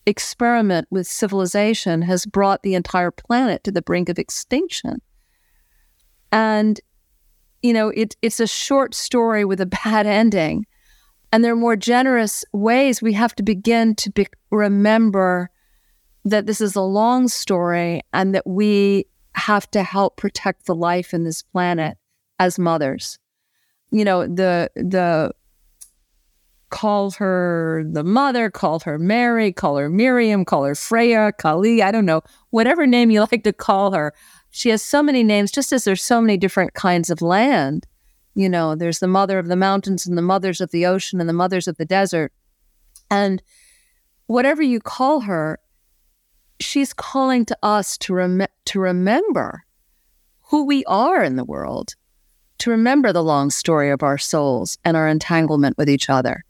experiment 0.06 0.88
with 0.90 1.06
civilization 1.06 2.02
has 2.02 2.26
brought 2.26 2.62
the 2.62 2.74
entire 2.74 3.10
planet 3.10 3.64
to 3.64 3.72
the 3.72 3.82
brink 3.82 4.08
of 4.08 4.18
extinction. 4.18 5.00
And, 6.32 6.80
you 7.62 7.72
know, 7.72 7.88
it, 7.88 8.16
it's 8.22 8.40
a 8.40 8.46
short 8.46 8.94
story 8.94 9.44
with 9.44 9.60
a 9.60 9.66
bad 9.84 10.06
ending. 10.06 10.66
And 11.32 11.44
there 11.44 11.52
are 11.52 11.56
more 11.56 11.76
generous 11.76 12.44
ways 12.52 13.00
we 13.00 13.12
have 13.12 13.34
to 13.36 13.42
begin 13.42 13.94
to 13.96 14.10
be- 14.10 14.26
remember 14.50 15.50
that 16.24 16.46
this 16.46 16.60
is 16.60 16.74
a 16.76 16.82
long 16.82 17.28
story 17.28 18.02
and 18.12 18.34
that 18.34 18.46
we 18.46 19.06
have 19.34 19.70
to 19.70 19.82
help 19.82 20.16
protect 20.16 20.66
the 20.66 20.74
life 20.74 21.14
in 21.14 21.24
this 21.24 21.42
planet 21.42 21.96
as 22.38 22.58
mothers. 22.58 23.18
You 23.90 24.04
know, 24.04 24.26
the 24.26 24.70
the 24.74 25.32
call 26.70 27.10
her 27.12 27.84
the 27.90 28.04
mother, 28.04 28.50
call 28.50 28.80
her 28.80 28.98
Mary, 28.98 29.52
call 29.52 29.76
her 29.76 29.90
Miriam, 29.90 30.44
call 30.44 30.64
her 30.64 30.74
Freya, 30.74 31.32
Kali, 31.32 31.82
I 31.82 31.90
don't 31.90 32.06
know, 32.06 32.22
whatever 32.50 32.86
name 32.86 33.10
you 33.10 33.20
like 33.32 33.44
to 33.44 33.52
call 33.52 33.92
her. 33.92 34.14
She 34.50 34.70
has 34.70 34.82
so 34.82 35.02
many 35.02 35.22
names, 35.22 35.52
just 35.52 35.72
as 35.72 35.84
there's 35.84 36.02
so 36.02 36.20
many 36.20 36.36
different 36.36 36.74
kinds 36.74 37.10
of 37.10 37.22
land. 37.22 37.86
You 38.34 38.48
know, 38.48 38.74
there's 38.74 39.00
the 39.00 39.08
mother 39.08 39.38
of 39.38 39.48
the 39.48 39.56
mountains 39.56 40.06
and 40.06 40.16
the 40.16 40.22
mothers 40.22 40.60
of 40.60 40.70
the 40.70 40.86
ocean 40.86 41.20
and 41.20 41.28
the 41.28 41.34
mothers 41.34 41.68
of 41.68 41.76
the 41.76 41.84
desert. 41.84 42.32
And 43.10 43.42
whatever 44.26 44.62
you 44.62 44.80
call 44.80 45.20
her, 45.20 45.58
she's 46.60 46.92
calling 46.92 47.44
to 47.46 47.58
us 47.62 47.98
to, 47.98 48.14
rem- 48.14 48.46
to 48.66 48.80
remember 48.80 49.64
who 50.50 50.64
we 50.64 50.84
are 50.86 51.22
in 51.22 51.36
the 51.36 51.44
world, 51.44 51.94
to 52.58 52.70
remember 52.70 53.12
the 53.12 53.22
long 53.22 53.50
story 53.50 53.90
of 53.90 54.02
our 54.02 54.18
souls 54.18 54.78
and 54.84 54.96
our 54.96 55.08
entanglement 55.08 55.76
with 55.78 55.88
each 55.88 56.10
other. 56.10 56.44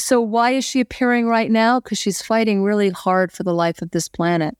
So, 0.00 0.20
why 0.20 0.52
is 0.52 0.64
she 0.64 0.80
appearing 0.80 1.26
right 1.26 1.50
now? 1.50 1.78
Because 1.78 1.98
she's 1.98 2.22
fighting 2.22 2.62
really 2.62 2.88
hard 2.88 3.30
for 3.30 3.42
the 3.42 3.52
life 3.52 3.82
of 3.82 3.90
this 3.90 4.08
planet. 4.08 4.56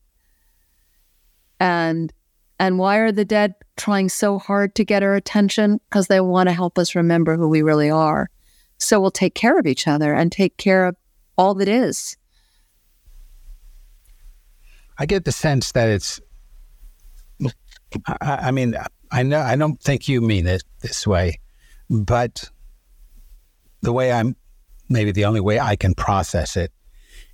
And 1.59 2.13
and 2.59 2.79
why 2.79 2.99
are 2.99 3.11
the 3.11 3.25
dead 3.25 3.55
trying 3.79 4.11
so 4.11 4.39
hard 4.39 4.75
to 4.75 4.85
get 4.85 5.03
our 5.03 5.15
attention? 5.15 5.81
Because 5.89 6.09
they 6.09 6.21
want 6.21 6.51
to 6.51 6.53
help 6.53 6.79
us 6.79 6.95
remember 6.95 7.37
who 7.37 7.49
we 7.49 7.63
really 7.63 7.91
are. 7.91 8.29
So 8.77 9.01
we'll 9.01 9.11
take 9.11 9.35
care 9.35 9.59
of 9.59 9.67
each 9.67 9.89
other 9.89 10.13
and 10.13 10.31
take 10.31 10.59
care 10.59 10.85
of 10.87 10.97
all 11.39 11.55
that 11.55 11.69
is. 11.69 12.19
I 14.99 15.07
get 15.07 15.25
the 15.25 15.33
sense 15.33 15.73
that 15.73 15.89
it's. 15.89 16.21
I, 18.07 18.17
I 18.21 18.51
mean, 18.51 18.77
I 19.11 19.23
know 19.23 19.41
I 19.41 19.57
don't 19.57 19.81
think 19.81 20.07
you 20.07 20.21
mean 20.21 20.47
it 20.47 20.63
this 20.81 21.07
way, 21.07 21.41
but 21.89 22.51
the 23.81 23.93
way 23.93 24.13
I'm, 24.13 24.37
maybe 24.91 25.13
the 25.13 25.25
only 25.25 25.41
way 25.41 25.59
I 25.59 25.77
can 25.77 25.95
process 25.95 26.57
it, 26.57 26.73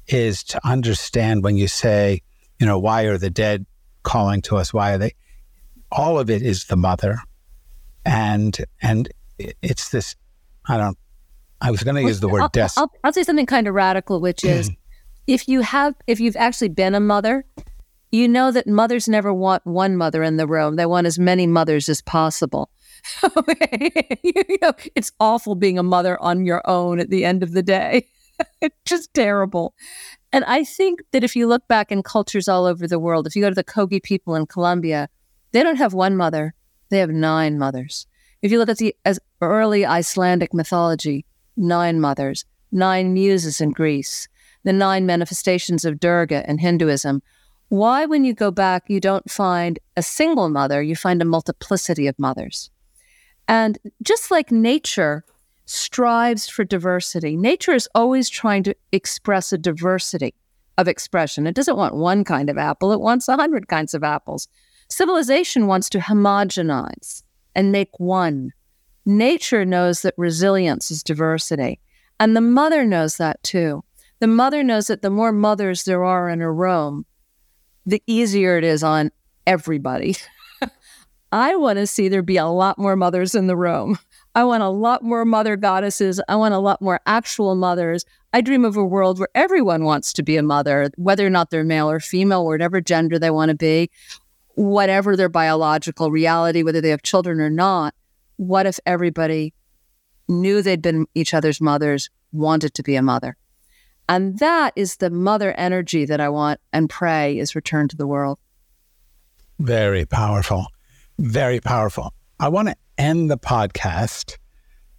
is 0.06 0.44
to 0.44 0.60
understand 0.64 1.42
when 1.42 1.56
you 1.56 1.66
say, 1.66 2.22
you 2.60 2.66
know, 2.66 2.78
why 2.78 3.02
are 3.04 3.18
the 3.18 3.30
dead 3.30 3.66
calling 4.04 4.42
to 4.42 4.56
us? 4.56 4.72
Why 4.72 4.92
are 4.92 4.98
they? 4.98 5.14
All 5.90 6.18
of 6.18 6.30
it 6.30 6.42
is 6.42 6.66
the 6.66 6.76
mother, 6.76 7.18
and 8.04 8.56
and 8.80 9.08
it's 9.38 9.90
this. 9.90 10.14
I 10.68 10.76
don't. 10.76 10.98
I 11.60 11.70
was 11.70 11.82
going 11.82 11.96
to 11.96 12.02
use 12.02 12.20
the 12.20 12.28
word 12.28 12.42
I'll, 12.42 12.68
I'll, 12.76 12.90
I'll, 13.02 13.12
say 13.12 13.22
something 13.22 13.46
kind 13.46 13.66
of 13.66 13.74
radical, 13.74 14.20
which 14.20 14.44
is 14.44 14.70
mm. 14.70 14.76
if 15.26 15.48
you 15.48 15.62
have 15.62 15.94
if 16.06 16.20
you've 16.20 16.36
actually 16.36 16.68
been 16.68 16.94
a 16.94 17.00
mother 17.00 17.46
you 18.12 18.28
know 18.28 18.50
that 18.50 18.66
mothers 18.66 19.08
never 19.08 19.32
want 19.32 19.66
one 19.66 19.96
mother 19.96 20.22
in 20.22 20.36
the 20.36 20.46
room 20.46 20.76
they 20.76 20.86
want 20.86 21.06
as 21.06 21.18
many 21.18 21.46
mothers 21.46 21.88
as 21.88 22.00
possible 22.00 22.70
you 24.22 24.58
know 24.62 24.72
it's 24.94 25.12
awful 25.20 25.54
being 25.54 25.78
a 25.78 25.82
mother 25.82 26.20
on 26.22 26.44
your 26.44 26.62
own 26.68 27.00
at 27.00 27.10
the 27.10 27.24
end 27.24 27.42
of 27.42 27.52
the 27.52 27.62
day. 27.62 28.08
It's 28.60 28.76
just 28.84 29.14
terrible. 29.14 29.72
And 30.30 30.44
i 30.44 30.62
think 30.62 31.00
that 31.12 31.24
if 31.24 31.34
you 31.34 31.46
look 31.46 31.66
back 31.68 31.90
in 31.90 32.02
cultures 32.02 32.48
all 32.48 32.66
over 32.66 32.86
the 32.86 32.98
world 32.98 33.26
if 33.26 33.34
you 33.34 33.40
go 33.40 33.48
to 33.48 33.54
the 33.54 33.64
kogi 33.64 34.02
people 34.02 34.34
in 34.34 34.44
colombia 34.44 35.08
they 35.52 35.62
don't 35.62 35.78
have 35.78 35.94
one 35.94 36.16
mother 36.16 36.54
they 36.90 36.98
have 36.98 37.10
nine 37.10 37.58
mothers. 37.58 38.06
If 38.42 38.52
you 38.52 38.58
look 38.58 38.68
at 38.68 38.76
the 38.76 38.94
as 39.06 39.18
early 39.40 39.86
icelandic 39.86 40.52
mythology 40.52 41.24
nine 41.56 41.98
mothers 41.98 42.44
nine 42.70 43.14
muses 43.14 43.60
in 43.60 43.70
greece 43.70 44.28
the 44.66 44.72
nine 44.72 45.06
manifestations 45.06 45.84
of 45.84 46.00
Durga 46.00 46.44
in 46.50 46.58
Hinduism, 46.58 47.22
why, 47.68 48.04
when 48.04 48.24
you 48.24 48.34
go 48.34 48.50
back, 48.50 48.84
you 48.88 49.00
don't 49.00 49.30
find 49.30 49.78
a 49.96 50.02
single 50.02 50.48
mother, 50.48 50.82
you 50.82 50.94
find 50.94 51.22
a 51.22 51.24
multiplicity 51.24 52.06
of 52.06 52.18
mothers. 52.18 52.70
And 53.48 53.78
just 54.02 54.30
like 54.30 54.50
nature 54.50 55.24
strives 55.66 56.48
for 56.48 56.64
diversity, 56.64 57.36
nature 57.36 57.72
is 57.72 57.88
always 57.94 58.28
trying 58.28 58.62
to 58.64 58.74
express 58.92 59.52
a 59.52 59.58
diversity 59.58 60.34
of 60.78 60.88
expression. 60.88 61.46
It 61.46 61.54
doesn't 61.54 61.76
want 61.76 61.94
one 61.94 62.24
kind 62.24 62.50
of 62.50 62.58
apple, 62.58 62.92
it 62.92 63.00
wants 63.00 63.28
a 63.28 63.36
hundred 63.36 63.68
kinds 63.68 63.94
of 63.94 64.04
apples. 64.04 64.48
Civilization 64.88 65.66
wants 65.66 65.88
to 65.90 65.98
homogenize 65.98 67.22
and 67.54 67.72
make 67.72 67.98
one. 67.98 68.52
Nature 69.04 69.64
knows 69.64 70.02
that 70.02 70.14
resilience 70.16 70.90
is 70.90 71.02
diversity. 71.02 71.80
And 72.20 72.36
the 72.36 72.40
mother 72.40 72.84
knows 72.84 73.16
that 73.16 73.42
too. 73.42 73.84
The 74.20 74.26
mother 74.26 74.62
knows 74.62 74.86
that 74.86 75.02
the 75.02 75.10
more 75.10 75.32
mothers 75.32 75.84
there 75.84 76.04
are 76.04 76.28
in 76.30 76.40
a 76.40 76.50
room, 76.50 77.04
the 77.84 78.02
easier 78.06 78.56
it 78.56 78.64
is 78.64 78.82
on 78.82 79.10
everybody. 79.46 80.16
I 81.32 81.56
want 81.56 81.78
to 81.78 81.86
see 81.86 82.08
there 82.08 82.22
be 82.22 82.36
a 82.36 82.46
lot 82.46 82.78
more 82.78 82.96
mothers 82.96 83.34
in 83.34 83.46
the 83.46 83.56
room. 83.56 83.98
I 84.34 84.44
want 84.44 84.62
a 84.62 84.68
lot 84.68 85.02
more 85.02 85.24
mother 85.24 85.56
goddesses. 85.56 86.20
I 86.28 86.36
want 86.36 86.54
a 86.54 86.58
lot 86.58 86.80
more 86.80 87.00
actual 87.06 87.54
mothers. 87.54 88.04
I 88.32 88.40
dream 88.40 88.64
of 88.64 88.76
a 88.76 88.84
world 88.84 89.18
where 89.18 89.28
everyone 89.34 89.84
wants 89.84 90.12
to 90.14 90.22
be 90.22 90.36
a 90.36 90.42
mother, 90.42 90.90
whether 90.96 91.26
or 91.26 91.30
not 91.30 91.50
they're 91.50 91.64
male 91.64 91.90
or 91.90 92.00
female, 92.00 92.44
whatever 92.44 92.80
gender 92.80 93.18
they 93.18 93.30
want 93.30 93.50
to 93.50 93.56
be, 93.56 93.90
whatever 94.54 95.16
their 95.16 95.28
biological 95.28 96.10
reality, 96.10 96.62
whether 96.62 96.80
they 96.80 96.90
have 96.90 97.02
children 97.02 97.40
or 97.40 97.50
not. 97.50 97.94
What 98.36 98.66
if 98.66 98.78
everybody 98.86 99.54
knew 100.28 100.62
they'd 100.62 100.82
been 100.82 101.06
each 101.14 101.34
other's 101.34 101.60
mothers, 101.60 102.10
wanted 102.32 102.74
to 102.74 102.82
be 102.82 102.94
a 102.94 103.02
mother? 103.02 103.36
And 104.08 104.38
that 104.38 104.72
is 104.76 104.98
the 104.98 105.10
mother 105.10 105.52
energy 105.52 106.04
that 106.04 106.20
I 106.20 106.28
want 106.28 106.60
and 106.72 106.88
pray 106.88 107.38
is 107.38 107.56
returned 107.56 107.90
to 107.90 107.96
the 107.96 108.06
world. 108.06 108.38
Very 109.58 110.04
powerful. 110.04 110.66
Very 111.18 111.60
powerful. 111.60 112.12
I 112.38 112.48
want 112.48 112.68
to 112.68 112.76
end 112.98 113.30
the 113.30 113.38
podcast 113.38 114.36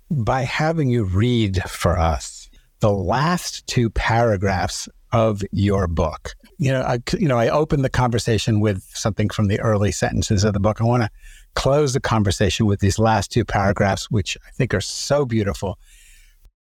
by 0.10 0.41
having 0.41 0.89
you 0.89 1.03
read 1.03 1.62
for 1.69 1.97
us 1.97 2.49
the 2.80 2.91
last 2.91 3.65
two 3.67 3.89
paragraphs 3.89 4.88
of 5.12 5.41
your 5.51 5.88
book. 5.88 6.34
You 6.58 6.71
know, 6.71 6.82
I, 6.82 6.99
you 7.17 7.27
know, 7.27 7.38
I 7.38 7.49
opened 7.49 7.84
the 7.84 7.89
conversation 7.89 8.60
with 8.60 8.84
something 8.93 9.30
from 9.30 9.47
the 9.47 9.60
early 9.60 9.91
sentences 9.91 10.43
of 10.43 10.53
the 10.53 10.60
book. 10.60 10.82
I 10.82 10.84
want 10.84 11.03
to 11.03 11.10
close 11.56 11.93
the 11.93 11.99
conversation 11.99 12.65
with 12.65 12.80
these 12.80 12.99
last 12.99 13.32
two 13.32 13.45
paragraphs, 13.45 14.12
which 14.12 14.38
I 14.45 14.51
think 14.51 14.73
are 14.73 14.82
so 14.82 15.25
beautiful. 15.25 15.80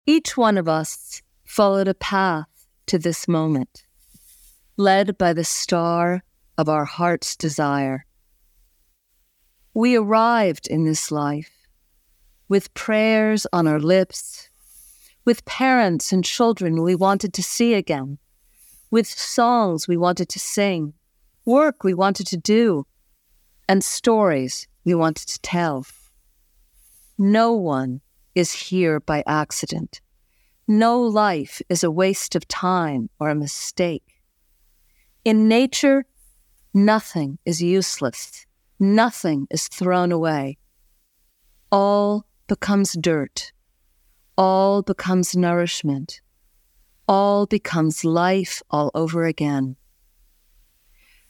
Each 0.06 0.38
one 0.38 0.58
of 0.58 0.68
us 0.68 1.22
followed 1.46 1.88
a 1.88 1.96
path 1.96 2.48
to 2.88 3.00
this 3.00 3.28
moment, 3.28 3.84
led 4.78 5.18
by 5.18 5.34
the 5.34 5.44
star 5.44 6.24
of 6.58 6.70
our 6.70 6.86
heart's 6.86 7.36
desire. 7.36 8.06
We 9.78 9.98
arrived 9.98 10.68
in 10.68 10.86
this 10.86 11.12
life 11.12 11.52
with 12.48 12.74
prayers 12.74 13.46
on 13.52 13.68
our 13.68 13.78
lips, 13.78 14.50
with 15.26 15.44
parents 15.44 16.14
and 16.14 16.24
children 16.24 16.82
we 16.82 16.96
wanted 16.96 17.34
to 17.34 17.44
see 17.44 17.74
again, 17.74 18.18
with 18.90 19.06
songs 19.06 19.86
we 19.86 19.98
wanted 19.98 20.30
to 20.30 20.40
sing, 20.40 20.94
work 21.44 21.84
we 21.84 21.94
wanted 21.94 22.26
to 22.28 22.38
do, 22.38 22.88
and 23.68 23.84
stories 23.84 24.66
we 24.86 24.96
wanted 24.96 25.28
to 25.28 25.42
tell. 25.42 25.86
No 27.18 27.52
one 27.52 28.00
is 28.34 28.54
here 28.54 29.02
by 29.02 29.24
accident. 29.28 30.00
No 30.70 31.02
life 31.02 31.62
is 31.68 31.84
a 31.84 31.92
waste 31.92 32.34
of 32.34 32.48
time 32.48 33.10
or 33.20 33.30
a 33.30 33.36
mistake. 33.36 34.22
In 35.26 35.50
nature, 35.50 36.06
nothing 36.74 37.40
is 37.44 37.62
useless, 37.62 38.46
nothing 38.80 39.48
is 39.50 39.68
thrown 39.68 40.12
away. 40.12 40.58
All 41.72 42.26
becomes 42.48 42.94
dirt, 42.94 43.52
all 44.38 44.82
becomes 44.82 45.36
nourishment, 45.36 46.22
all 47.08 47.46
becomes 47.46 48.04
life 48.04 48.62
all 48.70 48.92
over 48.94 49.26
again. 49.26 49.76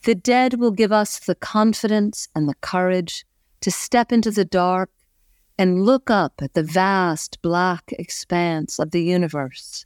The 0.04 0.16
dead 0.16 0.60
will 0.60 0.72
give 0.72 0.92
us 0.92 1.20
the 1.20 1.36
confidence 1.36 2.28
and 2.36 2.48
the 2.48 2.56
courage 2.62 3.26
to 3.62 3.72
step 3.72 4.12
into 4.12 4.30
the 4.30 4.46
dark 4.46 4.92
and 5.58 5.86
look 5.86 6.12
up 6.12 6.34
at 6.42 6.54
the 6.54 6.64
vast 6.64 7.42
black 7.42 7.92
expanse 7.98 8.78
of 8.78 8.92
the 8.92 9.02
universe. 9.02 9.86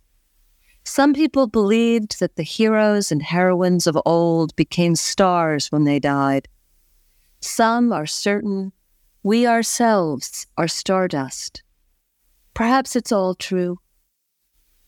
Some 0.84 1.14
people 1.14 1.48
believed 1.48 2.20
that 2.20 2.36
the 2.36 2.44
heroes 2.44 3.12
and 3.12 3.22
heroines 3.22 3.86
of 3.86 3.98
old 4.06 4.56
became 4.56 4.96
stars 4.96 5.72
when 5.72 5.84
they 5.84 6.00
died. 6.00 6.48
Some 7.42 7.92
are 7.94 8.06
certain 8.06 8.74
we 9.22 9.46
ourselves 9.46 10.48
are 10.58 10.68
stardust. 10.68 11.62
Perhaps 12.54 12.96
it's 12.96 13.12
all 13.12 13.36
true. 13.36 13.78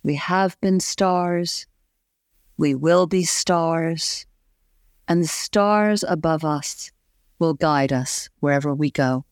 We 0.04 0.16
have 0.16 0.60
been 0.62 0.80
stars. 0.80 1.68
We 2.58 2.74
will 2.74 3.08
be 3.08 3.24
stars. 3.24 4.26
And 5.08 5.24
the 5.24 5.28
stars 5.28 6.04
above 6.08 6.46
us 6.46 6.92
will 7.40 7.54
guide 7.54 7.94
us 7.94 8.30
wherever 8.40 8.74
we 8.74 8.90
go. 8.90 9.26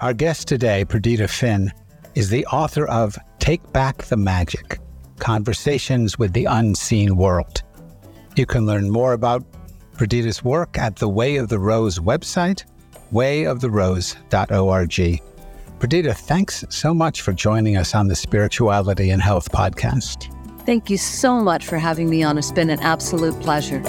Our 0.00 0.12
guest 0.12 0.46
today, 0.46 0.84
Perdita 0.84 1.26
Finn, 1.26 1.72
is 2.14 2.28
the 2.28 2.46
author 2.46 2.86
of 2.86 3.18
Take 3.38 3.72
Back 3.72 4.04
the 4.04 4.16
Magic 4.16 4.78
Conversations 5.18 6.18
with 6.18 6.32
the 6.32 6.44
Unseen 6.44 7.16
World. 7.16 7.63
You 8.36 8.46
can 8.46 8.66
learn 8.66 8.90
more 8.90 9.12
about 9.12 9.44
Perdita's 9.96 10.42
work 10.42 10.76
at 10.76 10.96
the 10.96 11.08
Way 11.08 11.36
of 11.36 11.48
the 11.48 11.60
Rose 11.60 12.00
website, 12.00 12.64
wayoftherose.org. 13.12 15.22
Perdita, 15.78 16.14
thanks 16.14 16.64
so 16.68 16.92
much 16.92 17.22
for 17.22 17.32
joining 17.32 17.76
us 17.76 17.94
on 17.94 18.08
the 18.08 18.16
Spirituality 18.16 19.10
and 19.10 19.22
Health 19.22 19.52
podcast. 19.52 20.34
Thank 20.66 20.90
you 20.90 20.96
so 20.96 21.40
much 21.40 21.66
for 21.66 21.78
having 21.78 22.10
me 22.10 22.24
on. 22.24 22.36
It's 22.36 22.50
been 22.50 22.70
an 22.70 22.80
absolute 22.80 23.40
pleasure. 23.40 23.84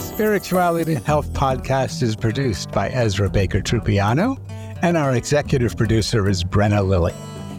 Spirituality 0.00 0.94
and 0.94 1.04
Health 1.04 1.32
podcast 1.32 2.02
is 2.02 2.16
produced 2.16 2.72
by 2.72 2.88
Ezra 2.88 3.30
Baker 3.30 3.60
Trupiano, 3.60 4.36
and 4.82 4.96
our 4.96 5.14
executive 5.14 5.76
producer 5.76 6.28
is 6.28 6.42
Brenna 6.42 6.84
Lilly. 6.84 7.14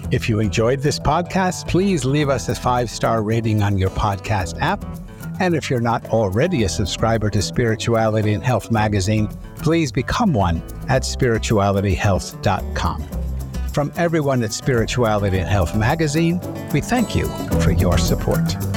If 0.10 0.30
you 0.30 0.40
enjoyed 0.40 0.80
this 0.80 1.00
podcast, 1.00 1.68
please 1.68 2.06
leave 2.06 2.30
us 2.30 2.48
a 2.48 2.56
five 2.56 2.90
star 2.90 3.22
rating 3.22 3.62
on 3.62 3.78
your 3.78 3.90
podcast 3.90 4.58
app. 4.62 4.86
And 5.40 5.54
if 5.54 5.70
you're 5.70 5.82
not 5.82 6.10
already 6.10 6.64
a 6.64 6.70
subscriber 6.70 7.30
to 7.30 7.42
Spirituality 7.42 8.32
and 8.34 8.42
Health 8.44 8.72
magazine, 8.72 9.28
please 9.58 9.92
become 9.92 10.34
one 10.34 10.64
at 10.88 11.04
spiritualityhealth.com. 11.04 13.04
From 13.74 13.92
everyone 13.98 14.42
at 14.44 14.54
Spirituality 14.54 15.40
and 15.40 15.50
Health 15.50 15.76
magazine, 15.76 16.40
we 16.74 16.80
thank 16.82 17.16
you 17.16 17.28
for 17.62 17.72
your 17.72 17.98
support. 17.98 18.77